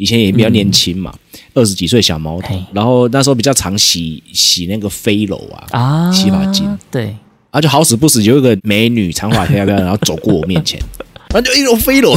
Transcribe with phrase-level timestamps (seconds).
[0.00, 1.12] 以前也比较年轻嘛，
[1.52, 7.14] 二十几岁小毛头，然后那时候比较常洗洗那个飞楼啊，啊，洗发精，对，
[7.50, 10.80] 啊就好死不死有一个美女长发飘飘，然后走过我面前，
[11.28, 12.16] 然后就一楼飞楼，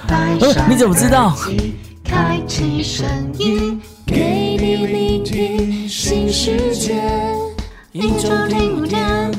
[0.70, 1.36] 你怎么知道？
[2.02, 3.06] 开启声
[3.38, 6.94] 音，给你聆听新世界。
[7.92, 9.30] 一周听五天，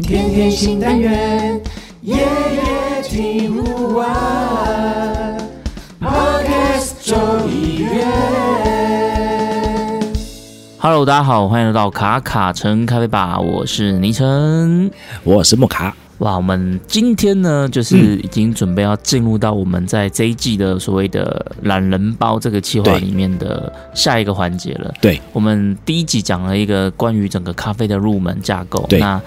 [0.00, 1.60] 天天新单元，
[2.02, 5.33] 夜夜听不完。
[10.78, 14.90] Hello，大家好，欢迎来到卡卡城咖啡吧，我是倪晨。
[15.22, 24.90] 我是莫卡，哇，我们今天呢，就是已经准备要进入到我们在这一季的所谓的懒人包这个计划里面的下一个环节了。
[25.02, 28.98] 对，我们第一集讲了一个关于整个咖啡的入门架构，对。
[28.98, 29.20] 那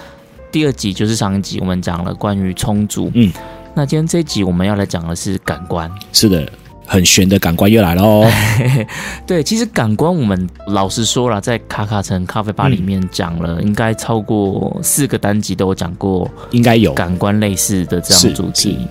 [0.51, 3.31] 第二集就是上一集我们讲了关于充足，嗯，
[3.75, 5.91] 那今天这一集我们要来讲的是感官。
[6.11, 6.49] 是的，
[6.87, 8.25] 很玄的感官又来了哦，
[9.27, 18.87] 对，其实感官我们老实说了，在卡卡城咖啡吧里面讲了，应该超过四个单集都有讲过应该有，感官类似的这样的主题。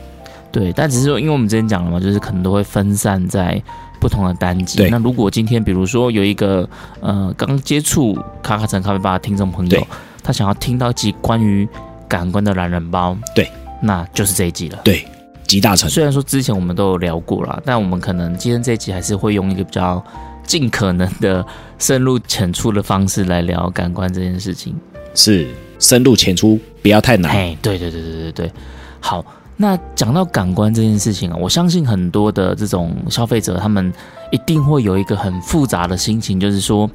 [0.52, 3.60] 对，但只是说，因为我们之前讲了嘛，就是可能都会分散在
[4.00, 4.78] 不同的单集。
[4.78, 4.90] 对。
[4.90, 6.68] 那如果今天比如说有一个
[7.00, 9.86] 呃刚接触卡卡城咖啡吧的听众朋友，
[10.22, 11.68] 他想要听到一集关于
[12.08, 13.50] 感官的懒人包，对，
[13.82, 14.78] 那就是这一集了。
[14.82, 15.06] 对，
[15.46, 20.04] 集大成，虽然说之前我们都有聊过啦，但我们可能今天这一集还是会用一个比较
[20.44, 21.44] 尽可能的
[21.78, 24.74] 深入浅出的方式来聊感官这件事情。
[25.14, 25.46] 是
[25.78, 28.52] 深入浅出，不要太难，哎，对对对对对对，
[29.00, 29.24] 好。
[29.58, 33.90] 那讲到感官这件事情啊，我相信很多的这种消费者，他们
[34.30, 36.86] 一定会有一个很复杂的心情，就是说，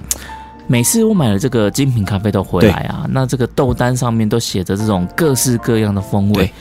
[0.68, 6.54] 每次我买了这个精品咖啡豆回来啊，那这个豆单上面都写着这种各式各样的风味对，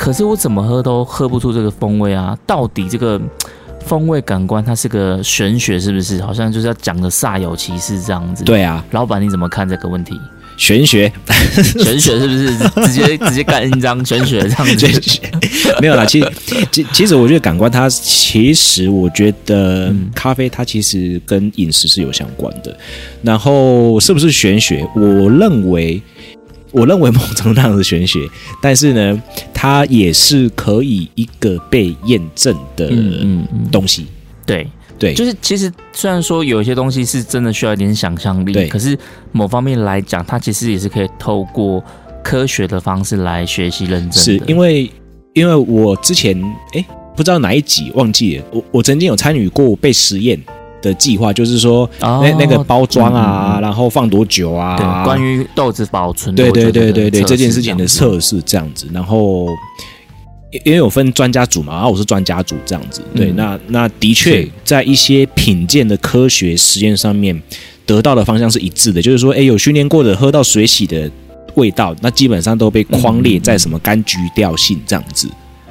[0.00, 2.34] 可是我怎么喝都喝不出这个风味啊！
[2.46, 3.20] 到底这个
[3.84, 6.22] 风味感官它是个玄学是不是？
[6.22, 10.18] 好像就是要讲的煞有其事这样子。，对啊，老板你怎么看这个问题？
[10.56, 11.12] 玄学，
[11.84, 14.78] 玄学是不是直接直接干一张玄学这样子？
[14.88, 15.20] 玄学，
[15.82, 16.06] 没有啦。
[16.06, 16.32] 其实，
[16.70, 22.74] 其其实我觉得感官它其实我觉得嗯咖啡它其实跟饮食是有相关的。
[23.20, 24.82] 然后是不是玄学？
[24.96, 26.00] 我认为，
[26.72, 28.28] 我认为某种程度上是玄学，
[28.60, 29.22] 但是呢，
[29.52, 34.06] 它也是可以一个被验证的嗯嗯嗯，东西。
[34.46, 34.66] 对，
[34.98, 38.98] 对，就是其实虽然说有一些东西是真的需要一点想象力，可是
[39.32, 41.82] 某方面来讲，它其实也是可以透过
[42.22, 44.16] 科学的方式来学习认证的。
[44.18, 44.90] 是因为
[45.34, 46.36] 因为我之前
[46.72, 46.84] 哎
[47.16, 50.40] 不知道哪一集忘记了，我我曾经有参与过被实验
[50.82, 59.46] 的计划，就是说哦那那个包装嗯啊，然后放多久啊，对关于豆子保存对对对对对这件事情的测试这样子，然后。
[60.52, 63.36] 因因为有分专家组嘛，然后我是专家组这样子，对，嗯。
[63.36, 67.40] 那那的确在一些品鉴的科学实验上面
[67.86, 71.08] 得到的方向是一致的，就是说，哎，有训练过的喝到水洗的
[71.54, 75.28] 味道，那基本上都被框列在什么柑橘调性这样子，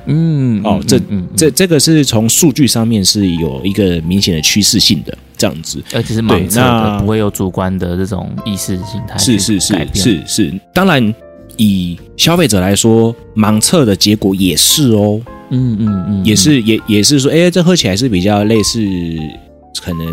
[0.10, 1.00] 嗯嗯哦这
[1.36, 11.14] 这这个是从数据上面是有一个明显的趋势性的这样子，而且是盲测对那的，不会有主观的这种意识形态是是是是是，当然
[11.58, 18.80] 以消费者来说，盲测的结果也是哦，嗯嗯嗯，也是也也是说，哎，这喝起来是比较类似
[19.82, 20.08] 可能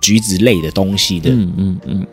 [0.00, 1.30] 橘子类的东西的。
[1.30, 2.06] 嗯嗯嗯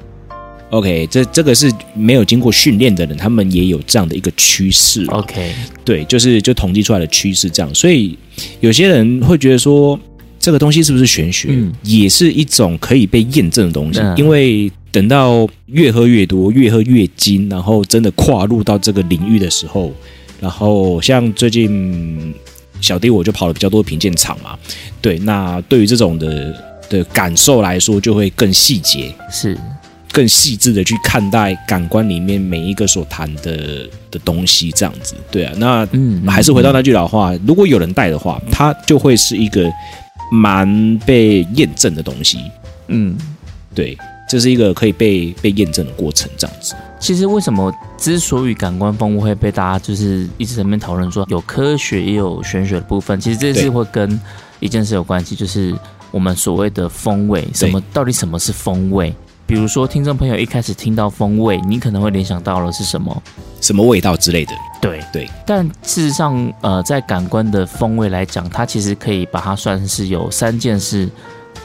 [0.71, 5.19] OK，这这个是没有经过训练的人，他们也有这样的一个趋势哦。
[5.19, 8.17] ，OK，对，就是就统计出来的趋势这样，所以
[8.61, 9.99] 有些人会觉得说，
[10.39, 11.71] 这个东西是不是玄学，嗯。
[11.83, 19.91] 也是一种可以被验证的东西，嗯因为等到越喝越多，越喝越精，然后真的跨入到这个领域的时候，
[20.39, 22.33] 然后像最近
[22.79, 24.57] 小弟我就跑了比较多品鉴场嘛，
[25.01, 26.55] 对，那对于这种的
[26.89, 29.13] 的感受来说，就会更细节。
[29.29, 29.57] 是
[30.11, 39.71] 更细致的去看待感官里面每一个所谈的的东西，这样子，对啊，那嗯，还是回到那句老话，如果有人带的话，它就会是一个
[40.31, 42.39] 蛮被验证的东西。
[42.87, 43.17] 嗯。
[43.73, 43.97] 对，
[44.27, 46.75] 这是一个可以被被验证的过程，这样子。
[46.99, 54.19] 其实为什么之所以感官风物会被大家就是一直在那边讨论说有科学也有玄学的部分，其实这是会跟
[54.59, 55.73] 一件事有关系，就是
[56.11, 59.15] 我们所谓的风味，什么到底什么是风味？
[59.51, 63.21] 比如说，听众朋友一开始听到风味，你可能会联想到了是什么？
[63.59, 64.53] 什么味道之类的。
[64.79, 65.03] 对。
[65.11, 71.09] 对，但事实上，呃，在感官的风味来讲，它其实可以把它算是有三件事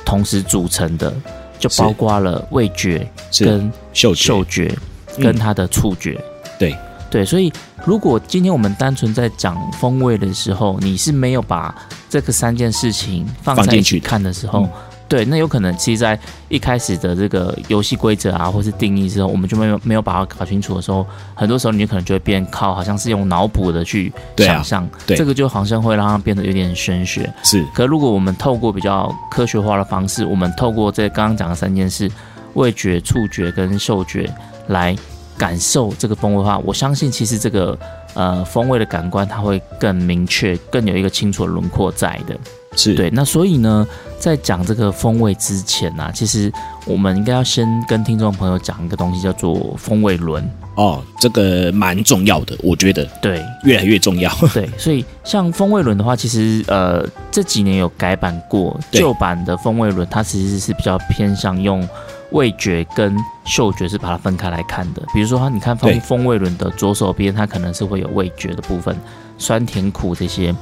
[0.04, 1.14] 同时组成的，
[1.60, 4.78] 就包括了味觉、跟嗅觉，嗅觉、
[5.18, 5.22] 嗯。
[5.22, 6.20] 跟它的触觉。
[6.58, 6.76] 对，
[7.08, 7.52] 对，所以
[7.84, 11.72] 如果今天我们单纯在讲风味的时候，你是没有把
[12.10, 14.70] 这个三件事情放在一起放进去看的时候，嗯
[15.08, 16.18] 对，那有可能其实，在
[16.48, 27.32] 一开始的这个游戏规则啊，或是定义之后，我们就没有没有把它搞清楚的时候，很多时候你可能就会变靠好像是用脑补的去对啊想象，对这个就好像会让它变得有点玄学。
[27.44, 32.10] 是可如果我们透过比较科学化的方式，我们透过这刚刚讲的三件事，
[32.54, 34.28] 味觉、触觉跟嗅觉
[34.66, 34.96] 来
[35.38, 37.78] 感受这个风味的话，我相信其实这个
[38.14, 42.36] 呃风味的感官它会更明确，更有一个清楚的轮廓在的。
[42.76, 43.86] 是，对，那所以呢，
[44.20, 46.52] 在讲这个风味之前呢、其实
[46.84, 50.48] 我们应该要先跟听众朋友讲一个东西，叫做风味轮。
[50.76, 54.30] 哦，这个蛮重要的，我觉得对，越来越重要。
[54.52, 61.88] 对，所以像风味轮的话，其实呃这几年有改版过，旧版的风味轮它其实是比较偏向用
[62.32, 65.02] 味觉跟嗅觉是把它分开来看的。
[65.14, 68.94] 比如说，你看风风味轮的左手边，它可能是会有味觉的部分，
[69.38, 70.54] 酸甜苦这些。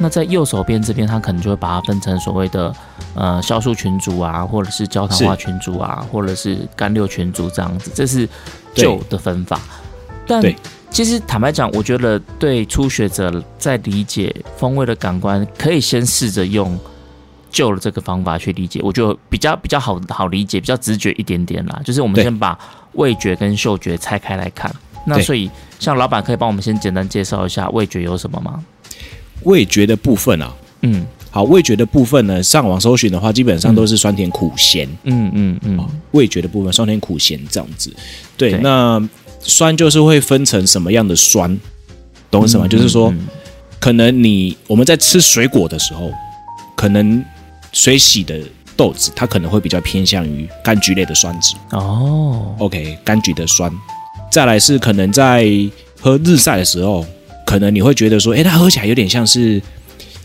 [0.00, 2.72] 那在右手边这边，它可能就会把它分成所谓的
[3.14, 8.28] 呃酵素群组啊，或者是焦糖化群组啊，或者是干六群组这样子，这是
[8.74, 9.60] 旧的分法。
[10.26, 10.42] 但
[10.90, 16.78] 其实坦白讲，我觉得对初学者在理解风味的感官，可以先试着用
[17.50, 21.80] 旧的这个方法去理解，我觉得比较比较好好理解，比较直觉一点点啦。
[21.84, 22.56] 就是我们先把
[22.92, 24.72] 味觉跟嗅觉拆开来看。
[25.04, 28.62] 那所以，像老板可以帮我们先简单介绍一下味觉有什么吗？
[29.44, 30.52] 味觉的部分啊，
[30.82, 34.88] 嗯好，味觉的部分呢，上网搜寻的话，基本上都是酸甜苦咸。
[35.04, 37.94] 嗯嗯嗯，味觉的部分，酸甜苦咸这样子。
[38.36, 39.00] 对，对那
[39.40, 41.48] 酸就是会分成什么样的酸，
[42.30, 42.66] 懂我意思吗？
[42.66, 43.26] 嗯就是说，嗯
[43.78, 46.10] 可能你我们在吃水果的时候，
[46.74, 47.24] 可能
[47.72, 48.40] 水洗的
[48.76, 51.54] 豆子，它可能会比较偏向于柑橘类的酸质。
[51.72, 53.70] 哦，OK，柑橘的酸。
[54.32, 55.46] 再来是可能在
[56.00, 57.04] 喝日晒的时候，
[57.48, 59.58] 可能你会觉得说，诶，它喝起来有点像是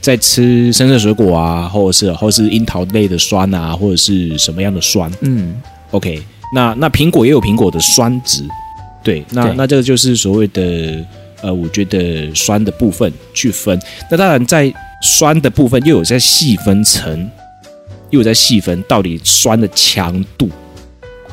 [0.02, 5.10] 在吃深色水果啊，或者是或是樱桃类的酸啊，或者是什么样的酸。
[5.22, 5.56] 嗯。
[5.92, 6.22] OK，
[6.54, 8.44] 那那苹果也有苹果的酸值，
[9.02, 11.02] 对，那对那这个就是所谓的
[11.42, 13.80] 呃，我觉得酸的部分去分。
[14.12, 14.70] 那当然在
[15.02, 17.30] 酸的部分又有在细分层，
[18.10, 20.50] 又有在细分到底酸的强度，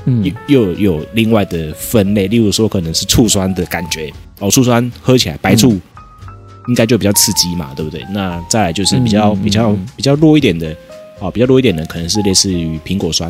[0.05, 0.23] 嗯。
[0.47, 4.09] 又又有另外的分类，例如说可能是醋酸的感觉
[4.41, 5.79] 哦，醋酸喝起来白醋。
[6.69, 8.05] 应该就比较刺激嘛，对不对？
[8.13, 10.69] 那再来就是比较、比较嗯比较弱一点的，
[11.19, 13.29] 啊、比较弱一点的可能是类似于苹果酸，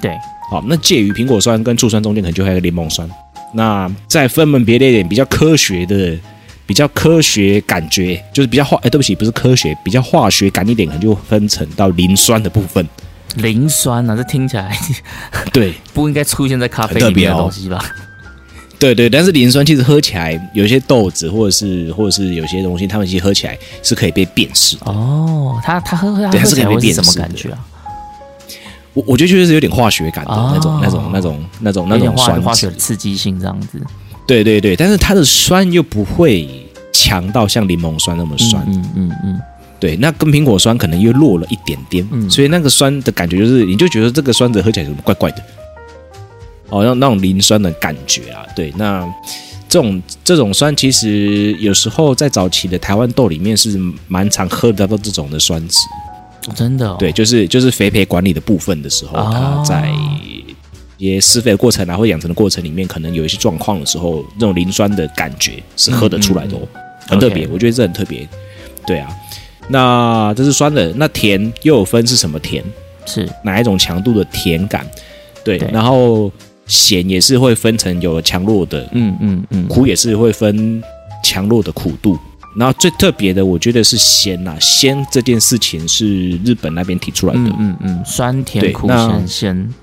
[0.00, 0.12] 对，
[0.48, 3.06] 好，那介于苹果酸跟醋酸中间，可能就还有个柠檬酸。
[3.52, 6.16] 那再分门别类一点，比较科学的、
[6.64, 12.88] 比较科学感觉，就是比较化，哎，对不起，不是科学，比较化学感一点，可能就分成到磷酸的部分。
[13.34, 14.74] 磷酸啊，这听起来
[15.52, 17.84] 对， 不应该出现在咖啡里面的东西吧？
[18.78, 24.90] 对对，但是磷酸其实喝起来，有一些豆子或者是或者是有些东西，它们其实喝起来是可以被辨识的。
[24.90, 27.58] 哦，它它喝它对它是可以被喝起来是什么辨识的感觉啊？
[28.94, 33.80] 我我觉得就是有点化学感的、哦那种、那种、那种、那种、那种酸化学刺激性这样子。
[34.26, 36.48] 对对对，但是它的酸又不会
[36.92, 38.62] 强到像柠檬酸那么酸。
[38.66, 39.40] 嗯嗯嗯
[39.80, 45.42] 对，那跟苹果酸可能又弱了一点点，嗯所以那个酸的感觉就是，你就觉得这个酸子喝起来怎么怪怪的，
[46.70, 48.44] 哦，那那种磷酸的感觉啊。
[48.54, 49.06] 对，那
[49.68, 55.78] 这种这种酸其实有时候在早期的台湾豆里面是蛮常喝得到这种的酸质。
[56.48, 56.96] 嗯，真的、哦。
[56.98, 59.90] 对，就是就是肥培管理的部分的时候，哦它在
[60.96, 66.60] 一些施肥的过程啊，或养成的过程里面，可能有一些状况的时候，那种磷酸的感觉是喝得出来的哦，
[67.06, 68.28] 很特别我觉得这很特别。
[68.86, 69.08] 对啊，
[69.68, 72.64] 那这是酸的，那甜又有分是什么甜，
[73.04, 74.86] 是哪一种强度的甜感？
[75.44, 76.32] 对，对然后
[76.68, 80.80] 咸也是会分成有强弱的，嗯嗯嗯，苦也是会分
[81.24, 82.16] 强弱的苦度。
[82.56, 87.40] 然后最特别的，我觉得是鲜呐、鲜这件事情是日本那边提出来的。
[87.40, 89.74] 嗯嗯嗯，酸甜苦咸鲜，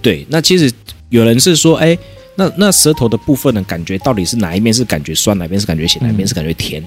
[0.00, 0.72] 对，那其实
[1.10, 1.98] 有人是说，哎，
[2.36, 6.82] 那那舌头的部分的感觉到底是哪一面是感觉酸，哪边是感觉咸，哪边是感觉甜？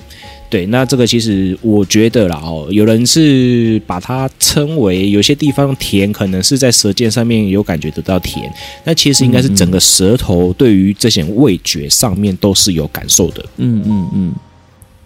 [0.48, 8.50] 对，那这个其实我觉得啦，哦，有人是把它称为有些地方甜，可能是在舌尖上面有感觉得到甜，
[8.84, 13.44] 那其实应该是整个舌头对于这些味觉上面都是有感受的。
[13.58, 14.34] 嗯嗯嗯，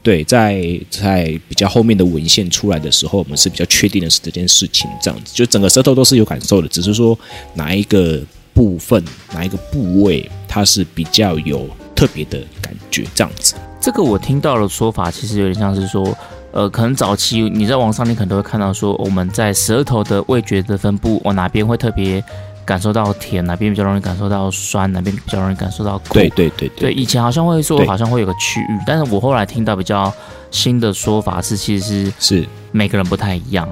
[0.04, 7.18] 对，在在比较后面的文献出来的时候，我们是比较确定的是这件事情，这样子，就整个舌头都是有感受的，只是说
[7.56, 8.22] 哪一个
[8.54, 9.02] 部分、
[9.34, 11.68] 哪一个部位，它是比较有
[12.00, 13.56] 特别的感觉，这样子。
[13.82, 16.18] 这个我听到的说法其实有点像是说，
[16.54, 22.24] 呃，可能早期你在网上你可能都会看到说，我们在舌头的味觉的分布，往哪边会特别
[22.64, 26.14] 感受到甜，哪边比较容易感受到酸，哪边比较容易感受到苦。
[26.14, 30.10] 对对对对，以前好像会说好像会有个区域，但是我后来听到比较
[30.52, 33.68] 新的说法是，其实是是每个人不太一样，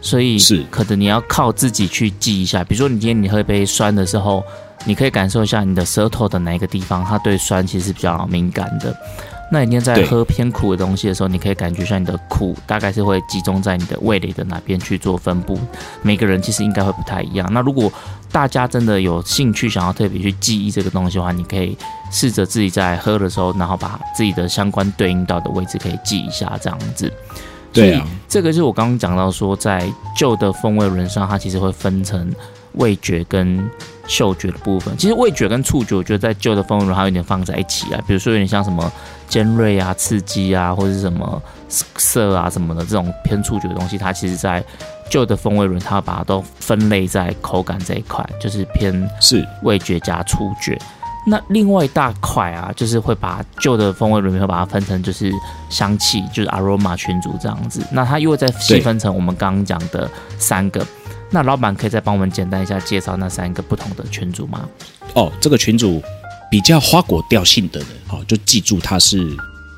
[0.00, 2.62] 所以是可能你要靠自己去记一下。
[2.62, 4.44] 比如说你今天你喝一杯酸的时候，
[4.84, 8.94] 你可以感受一下你的舌头的哪一个地方，它对酸其实是比较敏感的。
[9.52, 15.58] 那你今天在喝偏苦的东西的时候，你可以感觉一下你的苦大概是会集中在你的味蕾的哪边去做分布。
[16.02, 17.48] 每个人其实应该会不太一样。
[17.52, 17.92] 那如果
[18.32, 21.76] 大家真的有兴趣想要特别去记忆这个东西的话，你可以
[22.10, 27.12] 试着自己在喝的时候，然后把自己的相关对应到的位置可以记一下，这样子。
[27.72, 32.32] 对啊，这个就是我刚刚讲到说，在旧的风味轮上，它其实会分成
[32.72, 33.68] 味觉跟
[34.06, 34.96] 嗅觉的部分。
[34.96, 38.00] 其实味觉跟触觉，我觉得在旧的风味轮还有点放在一起啊。
[38.06, 38.90] 比如说有点像什么
[39.28, 44.62] 尖锐啊、刺激啊，或者是什么涩啊什么的这种偏触觉的东西，它其实在
[45.10, 50.78] 旧的风味轮，它把它都分类在口感这一块，就是偏是味觉加触觉。
[51.26, 55.32] 那另外一大块啊，就是会把旧的风味轮会把它分成就是
[55.70, 57.82] 香气，就是 aroma 群组这样子。
[57.90, 60.08] 那它又会再细分成我们刚刚讲的
[60.38, 60.86] 三个。
[61.34, 64.68] 那老板可以再帮我们简单一下介绍那三个不同的群组吗？
[65.14, 66.00] 哦，这个群主
[66.48, 69.18] 比较花果调性的人，好、就记住它是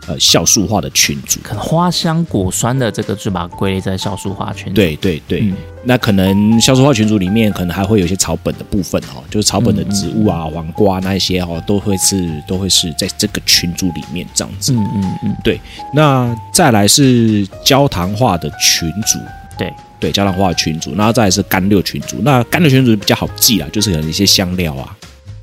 [0.06, 1.40] 呃酵素化的群主。
[1.42, 14.75] 可能花香果酸的这个就把它归类在酵素化群组。，对对对，嗯那可能酵素化群组里面可能还会有一些草本的部分哦，就是草本的植物啊、黄瓜那一些哦，都会是都会是在这个群组里面这样子。
[14.75, 15.58] 嗯嗯嗯，对
[15.94, 19.18] 那再来是焦糖化的群组，
[19.56, 22.19] 对对，焦糖化的群组，然后再来是干六群组。
[22.23, 24.97] 那干六群组比较好记啦，就是可能一些香料啊，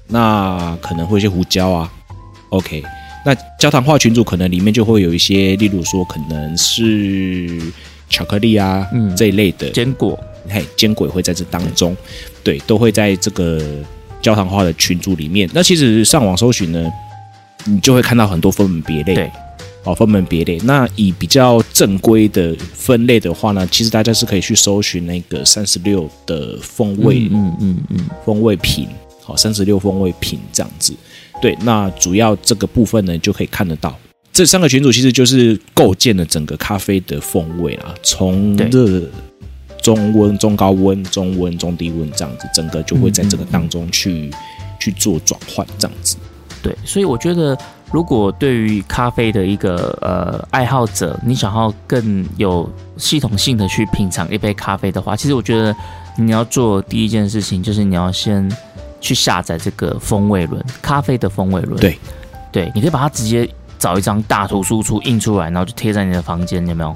[0.08, 1.92] 那可能会有一些胡椒啊。
[2.50, 2.84] OK，
[3.26, 7.60] 那焦糖化群组可能里面就会有一些，例如说可能是
[8.10, 11.98] 巧克力啊，嗯这一类的，坚果，嘿，坚果也会在这当中，
[12.44, 13.60] 对，都会在这个
[14.22, 15.50] 焦糖化的群组里面。
[15.52, 16.92] 那其实上网搜寻呢，
[17.66, 19.16] 你就会看到很多分门别类。
[19.16, 19.32] 对，
[19.84, 20.58] 哦，分门别类。
[20.64, 28.88] 那以比较正规的分类的话呢，其实大家是可以去搜寻那个三十六的风味、嗯嗯嗯风味品，
[29.22, 30.94] 好、三十六风味品这样子。
[31.42, 33.98] 对，那主要这个部分呢，就可以看得到。
[34.32, 39.02] 这三个群组其实就是构建了整个咖啡的风味啊，从热、
[39.82, 44.32] 中温、中高温、中温、中低温这样子，整个就会在这个当中去、
[44.80, 46.16] 去做转换这样子。
[46.64, 47.56] 对，所以我觉得，
[47.94, 55.76] 如果对于咖啡的一个呃爱好者，你想要更有系统性的去品尝一杯咖啡的话，其实我觉得
[56.18, 58.52] 你要做第一件事情就是你要先
[59.00, 61.80] 去下载这个风味轮，咖啡的风味轮。
[61.80, 62.00] 对，
[62.52, 63.48] 对，你可以把它直接
[63.78, 66.96] 找一张大图输出印出来，然后就贴在你的房间，有没有？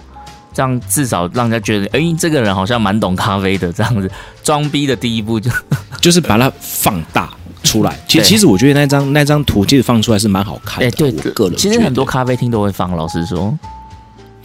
[0.51, 3.71] 这样至少让人家觉得，哎、这个人好像蛮懂咖啡的。
[3.71, 4.09] 这样子，
[4.43, 5.51] 装逼的第一步就
[6.01, 7.29] 就是把它放大
[7.63, 7.97] 出来。
[8.07, 10.87] 其实，其实我觉得那张那张图其实放出来是蛮好看的。
[10.87, 12.95] 哎、对，我个人其实很多咖啡厅都会放。
[12.95, 13.57] 老实说，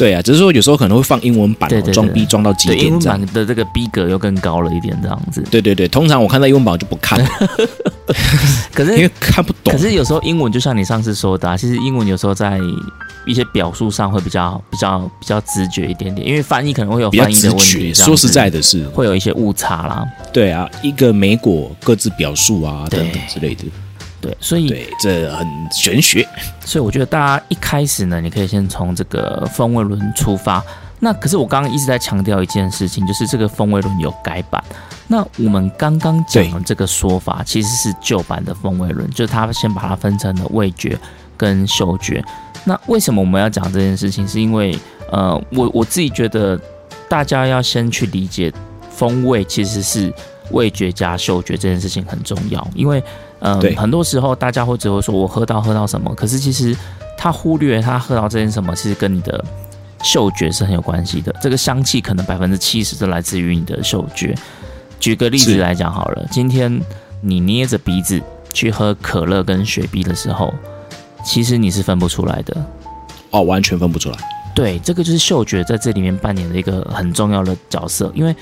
[0.02, 3.32] 对啊，只是说有时候可能会放英文版、哦，装逼装到极对，英文点这样版。
[3.32, 5.40] 的这个逼格又更高了一点，这样子。
[5.48, 7.28] 对对对，通常我看到英文版我就不看了，
[8.74, 9.78] 可是 因为，看不懂可。
[9.78, 12.58] 是有时候英文就像你上次说的、啊，其实英文有时候在
[13.26, 17.94] 一些表述上会比较、比较、比较直觉一点点，因为翻译可能会有翻译的问题。
[17.94, 20.04] 说实在的是，会有一些误差啦。
[20.32, 23.66] 对啊，一个美果各自表述啊等等之类的，
[24.22, 26.26] 对，所以对，这很玄学。
[26.64, 30.64] 所以我觉得大家一开始呢，你可以先从这个风味轮出发。
[31.00, 34.62] 那可是我刚刚一直在强调一件事情，就是这个风味轮有改版。
[35.08, 40.96] 那我们刚刚讲的这个说法其实是旧版的风味轮，就是它先把它分成了味觉
[41.36, 42.24] 跟嗅觉。
[42.64, 44.26] 那为什么我们要讲这件事情？
[44.28, 44.78] 是因为
[45.10, 46.58] 呃，我我自己觉得
[47.08, 48.52] 大家要先去理解
[48.88, 50.14] 风味其实是
[50.52, 53.02] 味觉加嗅觉这件事情很重要，因为
[53.44, 56.76] 嗯、很多时候大家会只会说我喝到喝到什么，可是其实
[57.18, 59.44] 他忽略他喝到这件什么，其实跟你的
[60.02, 61.34] 嗅觉是很有关系的。
[61.42, 64.34] 这个香气可能百分之七十都来自于你的嗅觉。
[65.00, 66.80] 举个例子来讲好了，今天
[67.20, 68.22] 你捏着鼻子
[68.52, 70.54] 去喝可乐跟雪碧的时候，
[71.24, 72.56] 其实你是分不出来的。
[73.30, 74.16] 哦，完全分不出来。
[74.54, 78.12] 对，这个就是嗅觉在这里面扮演的一个很重要的角色。
[78.14, 78.32] 因为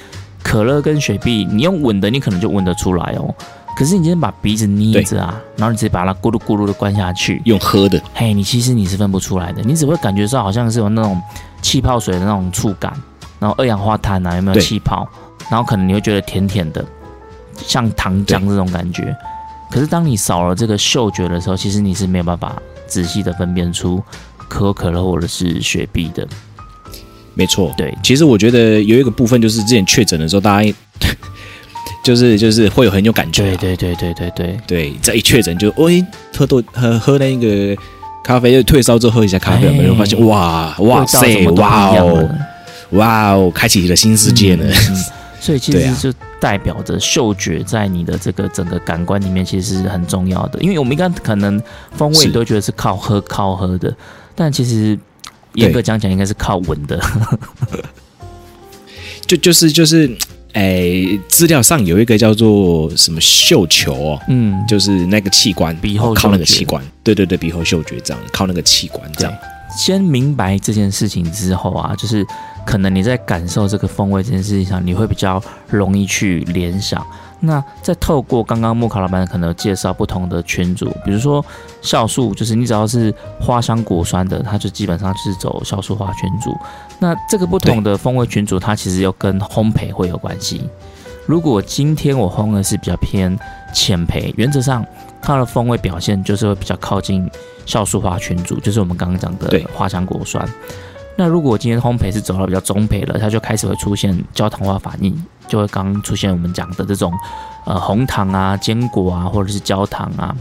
[0.42, 3.34] 可乐跟雪碧，你用闻的，你可能就闻得出来哦。
[3.80, 11.18] 可是你今天把鼻子捏着啊，然后你直接把它咕噜咕噜的灌下去，用喝的，嘿，你其实你是分不出来的，你只会感觉到好像是有那种
[11.62, 12.92] 气泡水的那种触感，
[13.38, 15.08] 然后二氧化碳啊有没有气泡，
[15.50, 16.84] 然后可能你会觉得甜甜的，
[17.56, 19.16] 像糖浆这种感觉。
[19.70, 24.04] 可是当你少了这个嗅觉的时候，其实你是没有办法仔细的分辨出
[24.46, 26.28] 可口可乐或者是雪碧的。
[27.32, 27.72] 没错。
[27.78, 30.74] 对，其实我觉得有一个部分就是之前确诊的时候，大家
[32.02, 33.56] 就是就是会有很有感觉、啊。
[33.60, 36.04] 对对对对对对，对，这一确诊就，喂、
[36.36, 37.76] 喝多喝喝那个
[38.22, 40.18] 咖啡，就退烧之后喝一下咖啡，没有发现？
[40.26, 42.28] 哇哇塞哇哦
[42.90, 44.64] 哇哦，开启了新世界呢。
[44.66, 45.04] 嗯嗯
[45.40, 51.58] 所以其实就代表着嗅觉在你的这个整个感官里面其实是很重要的，因为我们应该可能
[51.96, 53.90] 风味都觉得是靠喝靠喝的，
[54.34, 54.98] 但其实
[55.54, 57.00] 严格讲讲应该是靠闻的。
[59.26, 60.14] 就就是就是，
[60.52, 60.92] 哎，
[61.28, 69.32] 资料上有一个叫做什么嗅球哦，嗯，就是那个器官，鼻后哦靠那个器官，对对对，鼻后嗅觉这样，靠那个器官这样。
[69.78, 72.26] 先明白这件事情之后啊，就是
[72.66, 77.04] 可能你在感受这个风味这件事情上，你会比较容易去联想。
[77.40, 81.44] 那再透过刚刚木卡老板可能有介绍不同的群组，比如说
[81.82, 86.54] 酵素，就是你只要是花香果酸的，它就基本上是走酵素花群组。
[86.98, 90.68] 那这个不同的风味群组，它其实又跟烘焙会有关系。
[91.26, 93.38] 如果今天我烘的是比较偏
[93.72, 94.84] 浅焙，原则上
[95.22, 97.30] 它的风味表现就是会比较靠近
[97.64, 100.46] 酵素花群组，就是我们刚刚讲的对花香果酸。
[101.16, 105.14] 那如果今天烘焙是走到比较中焙了，它就开始会出现焦糖化反应，
[105.46, 107.12] 就会刚刚出现我们讲的这种
[107.66, 110.34] 呃红糖啊、坚果啊，或者是焦糖啊、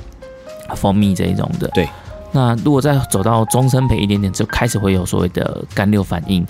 [0.76, 1.68] 蜂蜜这一种的。
[1.70, 1.90] 对。
[2.32, 6.46] 那如果再走到中深焙一点点，就开始会有所谓的干六反应。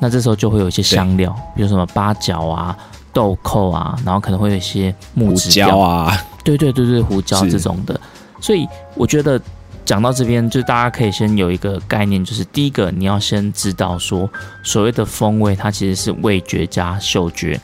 [0.00, 2.76] 那这时候就会有一些香料，比如什么八角啊、
[3.12, 8.00] 豆蔻啊，然后可能会有一些木胡质椒啊，对对对对，胡椒这种的。
[8.40, 9.40] 所以我觉得
[9.84, 14.28] 讲到这边，就大家可以先有一个概念，就是第一个你要先知道说，
[14.62, 17.60] 所谓的风味它其实是味觉加嗅觉。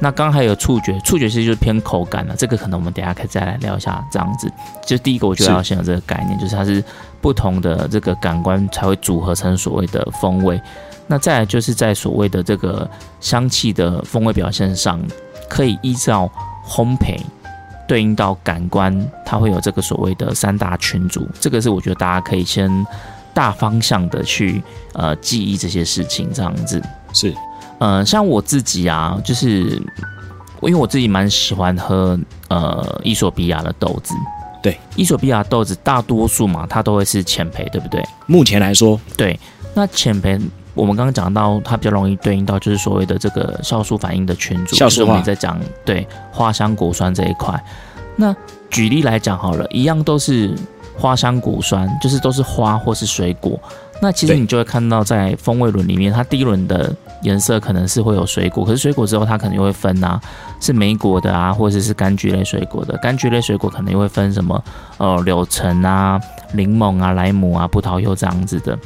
[0.00, 4.04] 那刚还有触觉，触觉其实就是偏口感了、这个可能我们等下可以再来聊一下。
[4.10, 4.50] 这样子，
[4.84, 6.82] 就第一个我觉得要先有这个概念，就是它是
[7.20, 10.60] 不同的这个感官才会组合成所谓的风味。
[11.06, 12.88] 那再来就是在所谓的这个
[13.20, 15.00] 香气的风味表现上，
[15.48, 16.30] 可以依照
[16.66, 17.16] 烘焙
[17.86, 21.28] 对应到感官，它会有这个所谓的三大群组。
[21.40, 22.70] 这个是我觉得大家可以先
[23.32, 24.62] 大方向的去
[24.92, 26.82] 呃记忆这些事情，这样子。
[27.12, 27.34] 是
[27.78, 29.82] 呃，像我自己啊，就是
[30.62, 34.14] 因为我自己蛮喜欢喝呃伊索比亚的豆子。
[34.62, 38.02] 对，伊索比亚豆子大多数嘛，它都会是浅焙，对不对？
[38.26, 39.38] 目前来说，对，
[39.74, 40.40] 那浅焙
[40.74, 47.58] 我们刚刚讲到，它比较容易对应到就是所谓的这个酵素反应的群组，酵素化在讲对花香果酸这一块。
[48.16, 48.34] 那
[48.70, 50.54] 举例来讲好了，一样都是
[50.98, 53.58] 花香果酸，就是都是花或是水果。
[54.02, 60.20] 那其实你就会看到，在风味轮里面，它第一轮的颜色可能是会有水果，可是水果之后它可能又会分啊，
[60.60, 62.98] 是莓果的啊，或者是柑橘类水果的。
[62.98, 64.62] 柑橘类水果可能又会分什么
[64.98, 66.20] 呃柳橙啊、
[66.52, 68.76] 柠檬啊、莱姆啊、葡萄柚这样子的。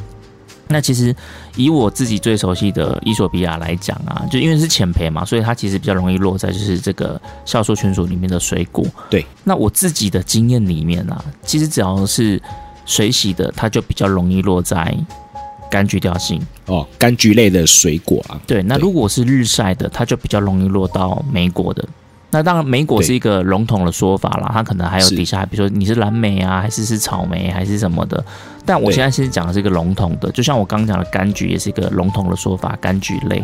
[0.69, 1.15] 那其实
[1.57, 8.85] 以我自己最熟悉的伊索比亚来讲啊，就因为是浅培嘛，所以它其实比较容易落在就是这个酵素群组里面的水果。
[9.09, 12.41] 对，那我自己的经验里面啊，其实只要是
[12.85, 14.97] 水洗的，它就比较容易落在
[15.71, 16.41] 柑橘调性。
[16.67, 21.83] 哦，柑橘类的水果啊，对，那如果是日晒的，它就比较容易落到莓果的。
[22.31, 28.23] 那当然，莓果是一个笼统的说法啦，它可能还有底下，比如说你是蓝莓啊，还是是草莓，还是什么的。
[28.67, 33.43] 但我现在先讲的是一个笼统的，就像我刚刚讲的柑橘也是一个笼统的说法，柑橘类。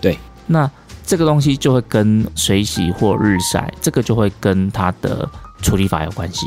[0.00, 0.70] 对，那
[1.04, 5.28] 这个东西就会跟水洗或日晒，这个就会跟它的
[5.60, 6.46] 处理法有关系。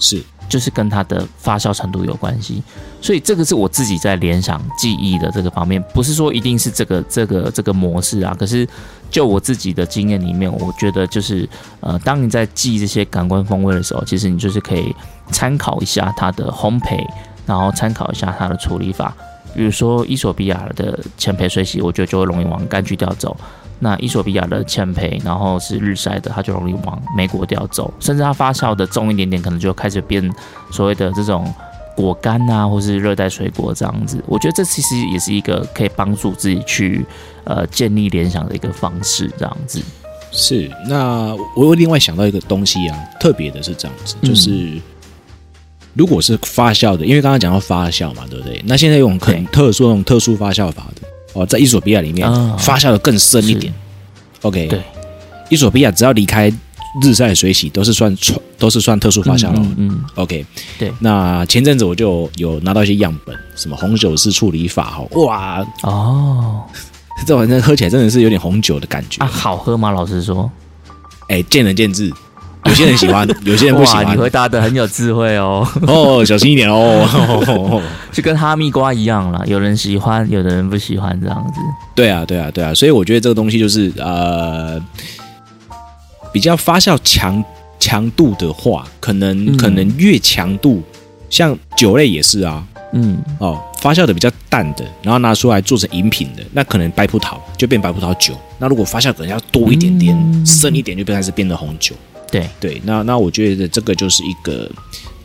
[0.00, 0.20] 是
[0.52, 2.62] 就是跟它的发酵程度有关系，
[3.00, 8.36] 所以这个是我自己在联想记忆的这个方面，不是说一定是这个这个这个模式啊。
[8.38, 8.68] 可是
[9.10, 11.48] 就我自己的经验里面，我觉得就是
[11.80, 14.94] 呃，当你在记这些感官风味的时候，其实你就是可以
[15.30, 17.02] 参考一下它的烘焙，
[17.46, 19.16] 然后参考一下它的处理法。
[19.54, 23.34] 比如说伊索比亚的浅焙水洗，我觉得就会容易往柑橘调走。
[23.84, 30.32] 那伊索比亚的浅焙，然后是日晒的，它就容易往莓果调走，甚至它发酵的重一点点，可能就开始变
[30.70, 31.52] 所谓的这种
[31.96, 34.22] 果干啊，或是热带水果这样子。
[34.28, 37.04] 我觉得这其实也是一个可以帮助自己去
[37.42, 39.82] 呃建立联想的一个方式，这样子。
[40.30, 40.70] 是。
[40.86, 44.80] 那我又另外想到一个东西啊，特别的是这样子，嗯就是。
[45.94, 48.62] 如果是发酵的，因为刚刚讲到发酵嘛，对不对？
[48.64, 51.02] 那现在用对很特殊、那种特殊发酵法的
[51.34, 52.56] 哦，在伊索比亚里面、啊。
[52.58, 53.72] 发酵的更深一点。
[54.42, 54.82] OK，对，
[55.50, 56.52] 伊索比亚只要离开
[57.02, 58.14] 日晒水洗，都是算
[58.58, 59.54] 都是算特殊发酵了。
[59.56, 60.44] 嗯嗯 OK，
[60.78, 60.92] 对。
[61.00, 66.62] 那前阵子我就有拿到一些样本，什么红酒式处理法哦，哇，嗯哦。
[67.26, 69.22] 这玩意喝起来真的是有点红酒的感觉。
[69.22, 69.90] 啊，好喝吗？
[69.92, 70.50] 老实说，
[71.28, 72.12] 哎、见仁见智，
[72.66, 74.16] 有些人喜欢， 有些人不喜，欢你。
[74.16, 77.82] 回答的很有智慧哦，哦，小心一点哦。
[78.12, 81.60] 就跟哈密瓜一样啦，有人喜欢，有的人不喜欢这样子。
[81.94, 84.80] 对啊，对啊，对啊，所以我觉得这个东西就是呃，
[86.32, 87.42] 比较发酵强
[87.80, 90.82] 强度的话，可能、嗯可能越强度，
[91.28, 98.34] 像酒类也是啊，嗯，哦，发酵的比较淡的，然后拿出来做成饮品的，那可能白葡萄就变白葡萄酒。
[98.58, 101.96] 那如果发酵可能要多一点点，嗯深一点，就变开始变成红酒。
[102.32, 104.68] 对，对，那那我觉得这个就是一个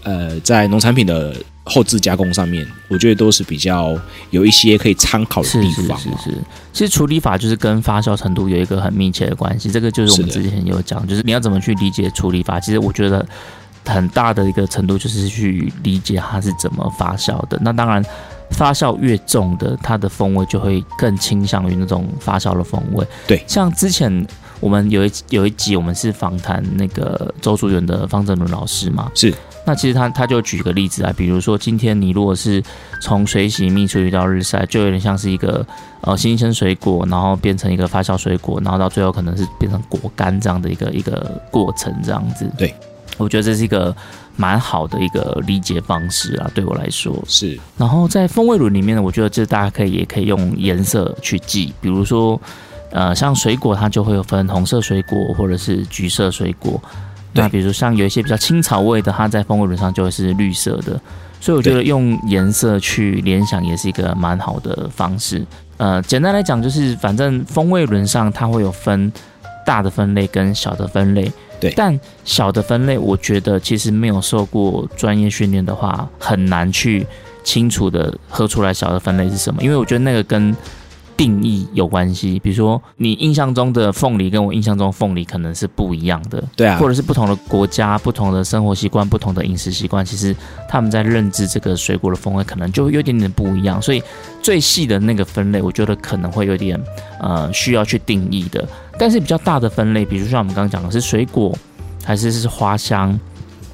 [0.03, 3.97] 呃，在农产品的后置加工上面，我觉得都是比较
[4.29, 5.97] 有一些可以参考的是是地方。
[5.97, 6.37] 是是，
[6.71, 9.71] 其实处理法就是跟发酵程度有一个很密切的关系。
[9.71, 12.59] 这个就是我们之前有讲，就是你要怎么去理解处理法。
[12.59, 13.25] 其实我觉得
[13.85, 17.57] 很大的一个程度就是去理解它是怎么发酵的。
[17.61, 18.03] 那当然，
[18.51, 23.05] 发酵越重的，它的风味就会更倾向于那种发酵的风味。
[23.27, 24.25] 对像之前
[24.59, 29.33] 我们有一有一集，我们是访谈那个周竹园的方正伦老师嘛，是
[29.65, 32.63] 那其实他他就举个例子啊，比如说今天你如果是
[33.01, 35.65] 从水洗蜜处理到日晒，就有点像是一个
[36.01, 42.49] 呃新鲜水果，然后变成一个发酵水果，然后到最后可能是变成果干这样的一个一个过程这样子。
[42.57, 42.73] 对，
[43.17, 43.93] 我觉得这是一个
[44.37, 47.13] 蛮好的一个理解方式啊，对我来说。
[47.27, 52.39] 是，然后在风味轮里面呢，我觉得这大家可以也可以用颜色去记，比如说，
[52.91, 56.81] 呃，像水果它就会有分红色水果或者是橘色水果。
[57.33, 60.99] 对那比如说像有一些比较青草味的，它在风味轮上就会是绿色的。
[61.39, 65.45] 所以我觉得用颜色去联想也是一个蛮好的方式。
[65.77, 69.11] 呃，简单来讲就是，反正风味轮上它会有分
[69.63, 71.31] 大的分类跟小的分类。
[71.59, 77.05] 对但小的分类，我觉得其实没有受过专业训练的话，很难去
[77.43, 80.55] 清楚的喝出来小的分类是什么，因为我觉得那个跟
[81.17, 82.39] 定义有关系。
[82.39, 90.33] 比如说，你印象中的凤梨跟我印象中凤梨可能是不一样的，对啊或，者是不同的国家、不同的生活习惯、不同的饮食习惯，其实
[90.69, 93.81] 他们在认知这个水果的风味可能就会有点点不一样。
[93.81, 94.01] 所以
[94.41, 96.79] 最细的那个分类，我觉得可能会有点
[97.19, 98.65] 呃需要去定义的。
[98.99, 101.53] 但是比较大的分类，比如像我们刚刚讲的是水果，
[102.05, 103.19] 还是是花香。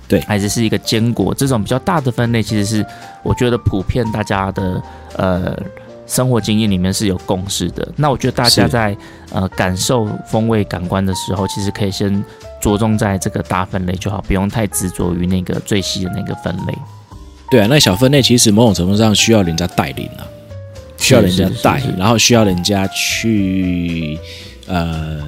[0.05, 2.85] 对还是是一个坚果，这种比较大的分类，其实是
[3.23, 4.83] 我觉得普遍大家的
[5.15, 5.57] 呃
[6.05, 7.87] 生活经验里面是有共识的。
[7.95, 8.95] 那我觉得大家在
[9.31, 12.23] 呃感受风味感官的时候，其实可以先
[12.61, 16.73] 着重在这个大分类就好，不用太执着于那个最细的那个分类。
[17.49, 20.25] 对啊，那小分类其实某种程度上需要人家带领啊，
[20.97, 24.17] 需要人家带然后需要人家去
[24.67, 25.21] 呃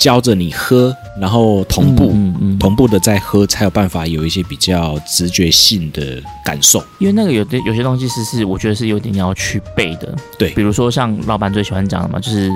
[0.00, 6.82] 教着你喝，然后同步、嗯嗯嗯同步的在喝，才有办法有一些比较直觉性的感受。
[6.98, 12.50] 因为那个有的有些东西是是我觉得是有点要去背的，对比如说像老板最喜欢讲的嘛，就是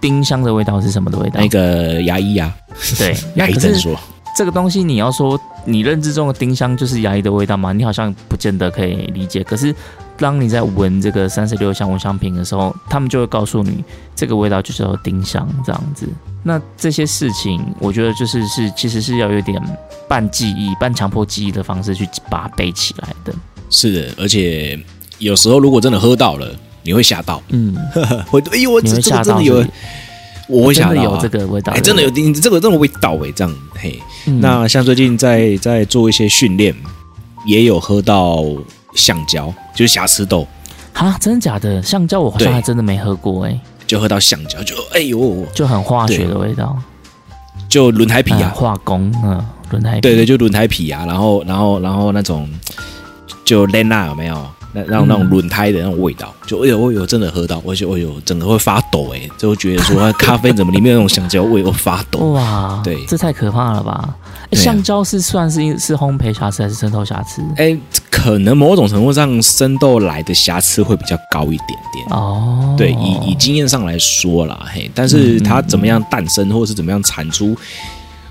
[0.00, 1.40] 丁香的味道是什么的味道？
[1.40, 2.54] 那个牙医啊，
[2.96, 3.98] 对， 牙医诊所，
[4.36, 7.72] 这个东西你要说你认知中的丁香就是牙医的味道吗？
[7.72, 9.42] 你好像不见得可以理解。
[9.42, 9.74] 可是
[10.18, 16.08] 当你在闻这个三十六香蚊香瓶的时候，他们就会告诉你这个味道就叫做丁香这样子。
[16.42, 19.60] 那这些事情，我觉得就是是其实是要有点
[20.08, 23.32] 半记忆、半强迫记忆的方式去把它背起来的。
[23.70, 24.78] 是的，而且
[25.18, 27.76] 有时候如果真的喝到了，你会吓到，嗯，
[28.30, 29.64] 会哎呦，我你这真的有，
[30.48, 34.00] 我会吓到啊这个味道，哎，真的有丁，这个这种味道哎，这样嘿。
[34.26, 36.74] 嗯那像最近在在做一些训练，
[37.46, 38.42] 也有喝到
[38.98, 40.46] 橡胶，就是瑕疵豆，
[40.92, 41.82] 哈，真的假的？
[41.82, 46.76] 橡胶我好像还真的没喝过哎、就喝到橡胶，就哎呦，就很化学的味道。
[47.68, 52.48] 就轮胎皮嗯啊，化工，嗯，轮胎皮，对对，就轮胎皮啊，然后然后然后那种
[53.44, 54.46] 就 Lena 有没有？
[54.72, 64.14] 那那种那种嗯轮胎的那种味道，就哎呦哎呦，真的喝到，而且哎呦，整个会发抖哎，就会觉得说 咖啡怎么里面那种香蕉味我发抖，哇，对这太可怕了吧？
[64.50, 67.42] 诶对啊橡胶是算是是烘焙瑕疵还是生豆瑕疵？
[67.56, 67.76] 哎，
[68.10, 72.06] 可能某种程度上生豆来的瑕疵会比较高一点点。
[72.10, 77.54] 哦，对，以以经验上来说啦，嘿，但是它怎么样诞生，或者是怎么样产出，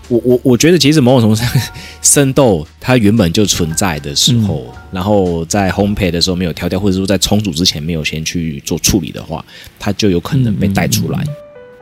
[0.09, 1.63] 我我我觉得其实某种程度上，
[2.01, 9.43] 生豆它原本就存在的时候，然后在烘焙的时候没有调掉，或者说在冲煮之前没有先去做处理的话，
[9.77, 11.23] 它就有可能被带出来，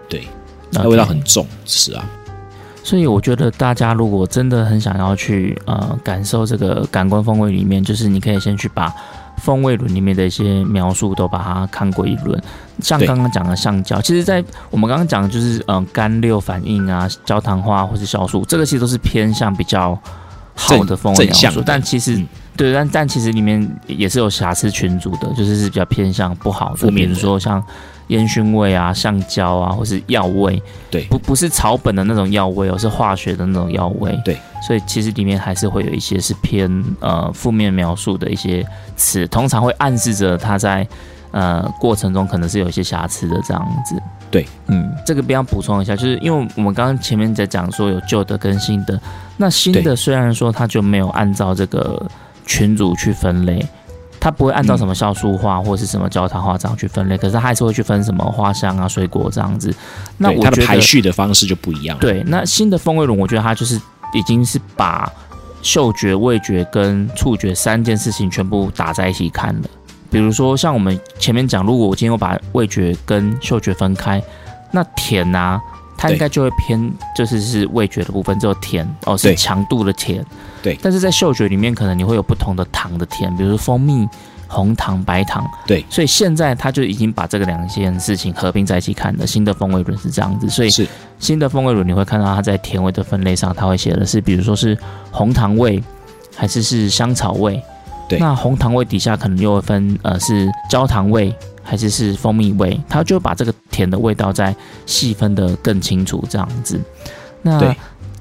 [0.10, 0.24] 对，
[0.72, 2.10] 它 OK 味道很重，是啊，
[2.84, 8.94] 所以我觉得大家如果真的很想要去呃感受这个感官风味里面，就是你可以先去把
[9.38, 12.42] 风味轮里面的一些描述都把它看过一轮。
[12.82, 19.98] 像对刚刚讲的橡胶，其实，在我们刚刚讲的就是嗯、呃干六反应啊、焦糖化或是酵素，这个其实都是偏向比较
[20.54, 22.18] 好的风味描述但其实。
[22.18, 27.62] 嗯对，但但其实里面也是有瑕疵群组的，就是是比较偏向不好的，比如说像
[28.08, 34.20] 烟熏味啊、橡胶啊，或是药味，对不不是草本的那种药味哦，是化学的那种药味。
[34.24, 34.38] 对，
[34.68, 38.66] 所以其实里面还是会有一些是偏呃负面描述的一些
[38.96, 40.88] 词，通常会暗示着它在
[41.32, 43.96] 呃过程中可能是有一些瑕疵的这样子。
[44.30, 49.00] 对，嗯，这个边要补充一下，就是因为我们刚刚前面在讲说有旧的跟新的，
[49.38, 52.06] 那新的虽然说它就没有按照这个
[52.46, 53.66] 群组去分类。
[54.26, 59.72] 它不会按照什么酵素化或是什么焦糖化这样去分类，可是它还是会去分什么花香啊、水果这样子。
[60.18, 63.80] 那它的我觉得排序的方式就不一样。，对，那新的风味轮，我觉得它就是
[64.16, 65.08] 已经是把
[65.62, 69.70] 嗅觉、味觉跟触觉三件事情全部打在一起看了。
[70.10, 74.20] 比如说，像我们前面讲，如果我今天我把味觉跟嗅觉分开，
[74.72, 75.62] 那甜啊，
[75.98, 80.24] 它应该就会偏就是是味觉的部分，只有甜哦，是强度的甜。
[80.62, 84.08] 对但是在嗅觉里面，可能你会有不同的糖的甜，比如说蜂蜜、
[84.48, 85.46] 红糖、白糖。
[85.66, 89.28] 对，所以现在它就已经把这个两件事情合并在一起看了。
[89.28, 90.88] 新的风味轮是这样子，所以是
[91.20, 94.78] 新的风味轮你会看到它在甜味的分类上，它会写的是，比如说是
[95.12, 95.84] 红糖味，
[96.36, 97.62] 还是是香草味。
[98.08, 101.34] 对那红糖味底下可能又会分呃是焦糖味，
[101.66, 106.80] 还是是蜂蜜味，它就把这个甜的味道再细分的更清楚这样子。
[107.42, 107.76] 那对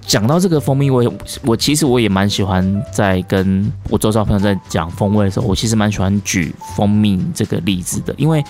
[0.07, 1.09] 讲到这个蜂蜜味，
[1.45, 8.45] 我其实我也蛮喜欢在跟我周遭朋友在讲风味的时候，我其实蛮喜欢举蜂蜜这个例子的，因为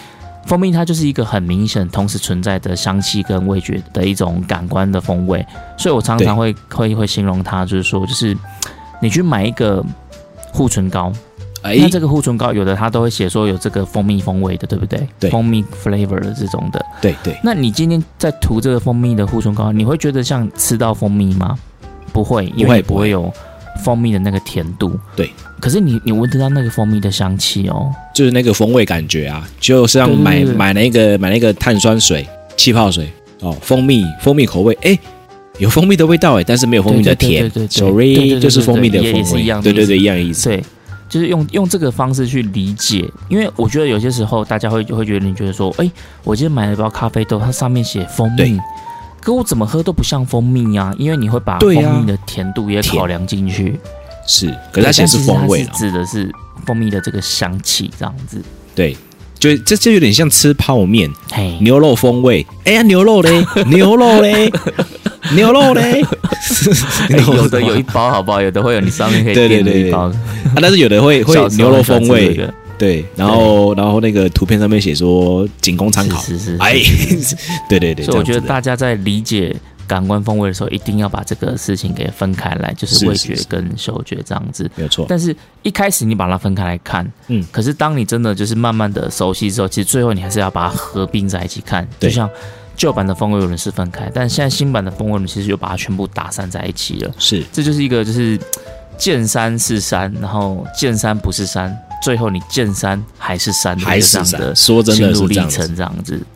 [0.46, 5.46] 蜂蜜它就是一个很明显同时存在的香气跟味觉的一种感官的风味，
[5.78, 8.36] 所以我常常会会会形容它，就是说，就是
[9.00, 9.82] 你去买一个
[10.52, 11.12] 护唇膏，
[11.64, 15.06] 哎那这个护唇膏有的它都会写说有这个蜂蜜风味的，对不对？
[15.18, 16.84] 对蜂蜜 flavor 的这种的。
[17.00, 21.58] 对对那你今天在涂这个蜂蜜的护唇膏，你会觉得像吃到蜂蜜吗？
[22.12, 23.32] 不会，因为不不会会有
[23.82, 24.96] 蜂蜜的那个甜度。
[25.16, 25.30] 对。
[25.60, 27.90] 可是你你闻得到那个蜂蜜的香气哦。
[28.14, 34.98] 就是那个风味感觉啊，就像买对买那个买那个碳酸水、气泡水哦，蜂蜜蜂蜜口味，哎，
[35.58, 40.62] 有蜂蜜的味道哎，但是没有蜂蜜的甜，sorry，对就是蜂蜜的风味一样，的对对对，一样的意思，对，
[41.08, 45.90] 就是用用这个方式去理解，因为我觉得有些时候大家会会觉得你觉得说，哎，
[46.24, 48.58] 我今天买了一包咖啡豆，它上面写蜂蜜，
[49.20, 53.78] 可我怎么喝都不像蜂蜜啊，因为你会把蜂蜜的甜度也考量进去。
[54.26, 56.32] 是，可是它显示风味了，指的是
[56.66, 58.42] 蜂蜜的这个香气，这样子。
[58.74, 58.96] 对，
[59.38, 64.50] 就这这有点像吃泡面，嘿，牛肉风味，哎呀，牛肉嘞， 牛肉嘞，
[65.32, 66.02] 牛肉嘞，
[67.10, 68.40] 哎有的有一包好不好？
[68.42, 70.12] 有的会有你上面可以对对对点的一包，啊，
[70.60, 76.58] 但是有的会会牛肉风味，吃这个对，然后然后那个图片上面写说仅供参考，是是是。
[76.58, 76.74] 哎，
[77.68, 79.54] 对对对，所以我觉得大家在理解
[79.86, 84.68] 感官风味的时候，一定要把这个事情给分开来，就是味觉跟嗅觉这样子。
[84.74, 87.44] 没有错，但是一开始你把它分开来看，嗯。
[87.52, 91.86] 可是当你真的就是慢慢的熟悉之后，其实最后你还是要把它合并在一起看。
[92.00, 92.10] 对。
[92.10, 92.28] 就像
[92.76, 97.14] 旧版的风味轮是分开，但现在新版的风味轮其实就把它全部打散在一起了。
[97.18, 98.38] 是这就是一个就是
[98.96, 106.26] 见山是山，然后见山不是山，最后你见山还是山还是这个这样的说真心路历的是这样子，程，这样子。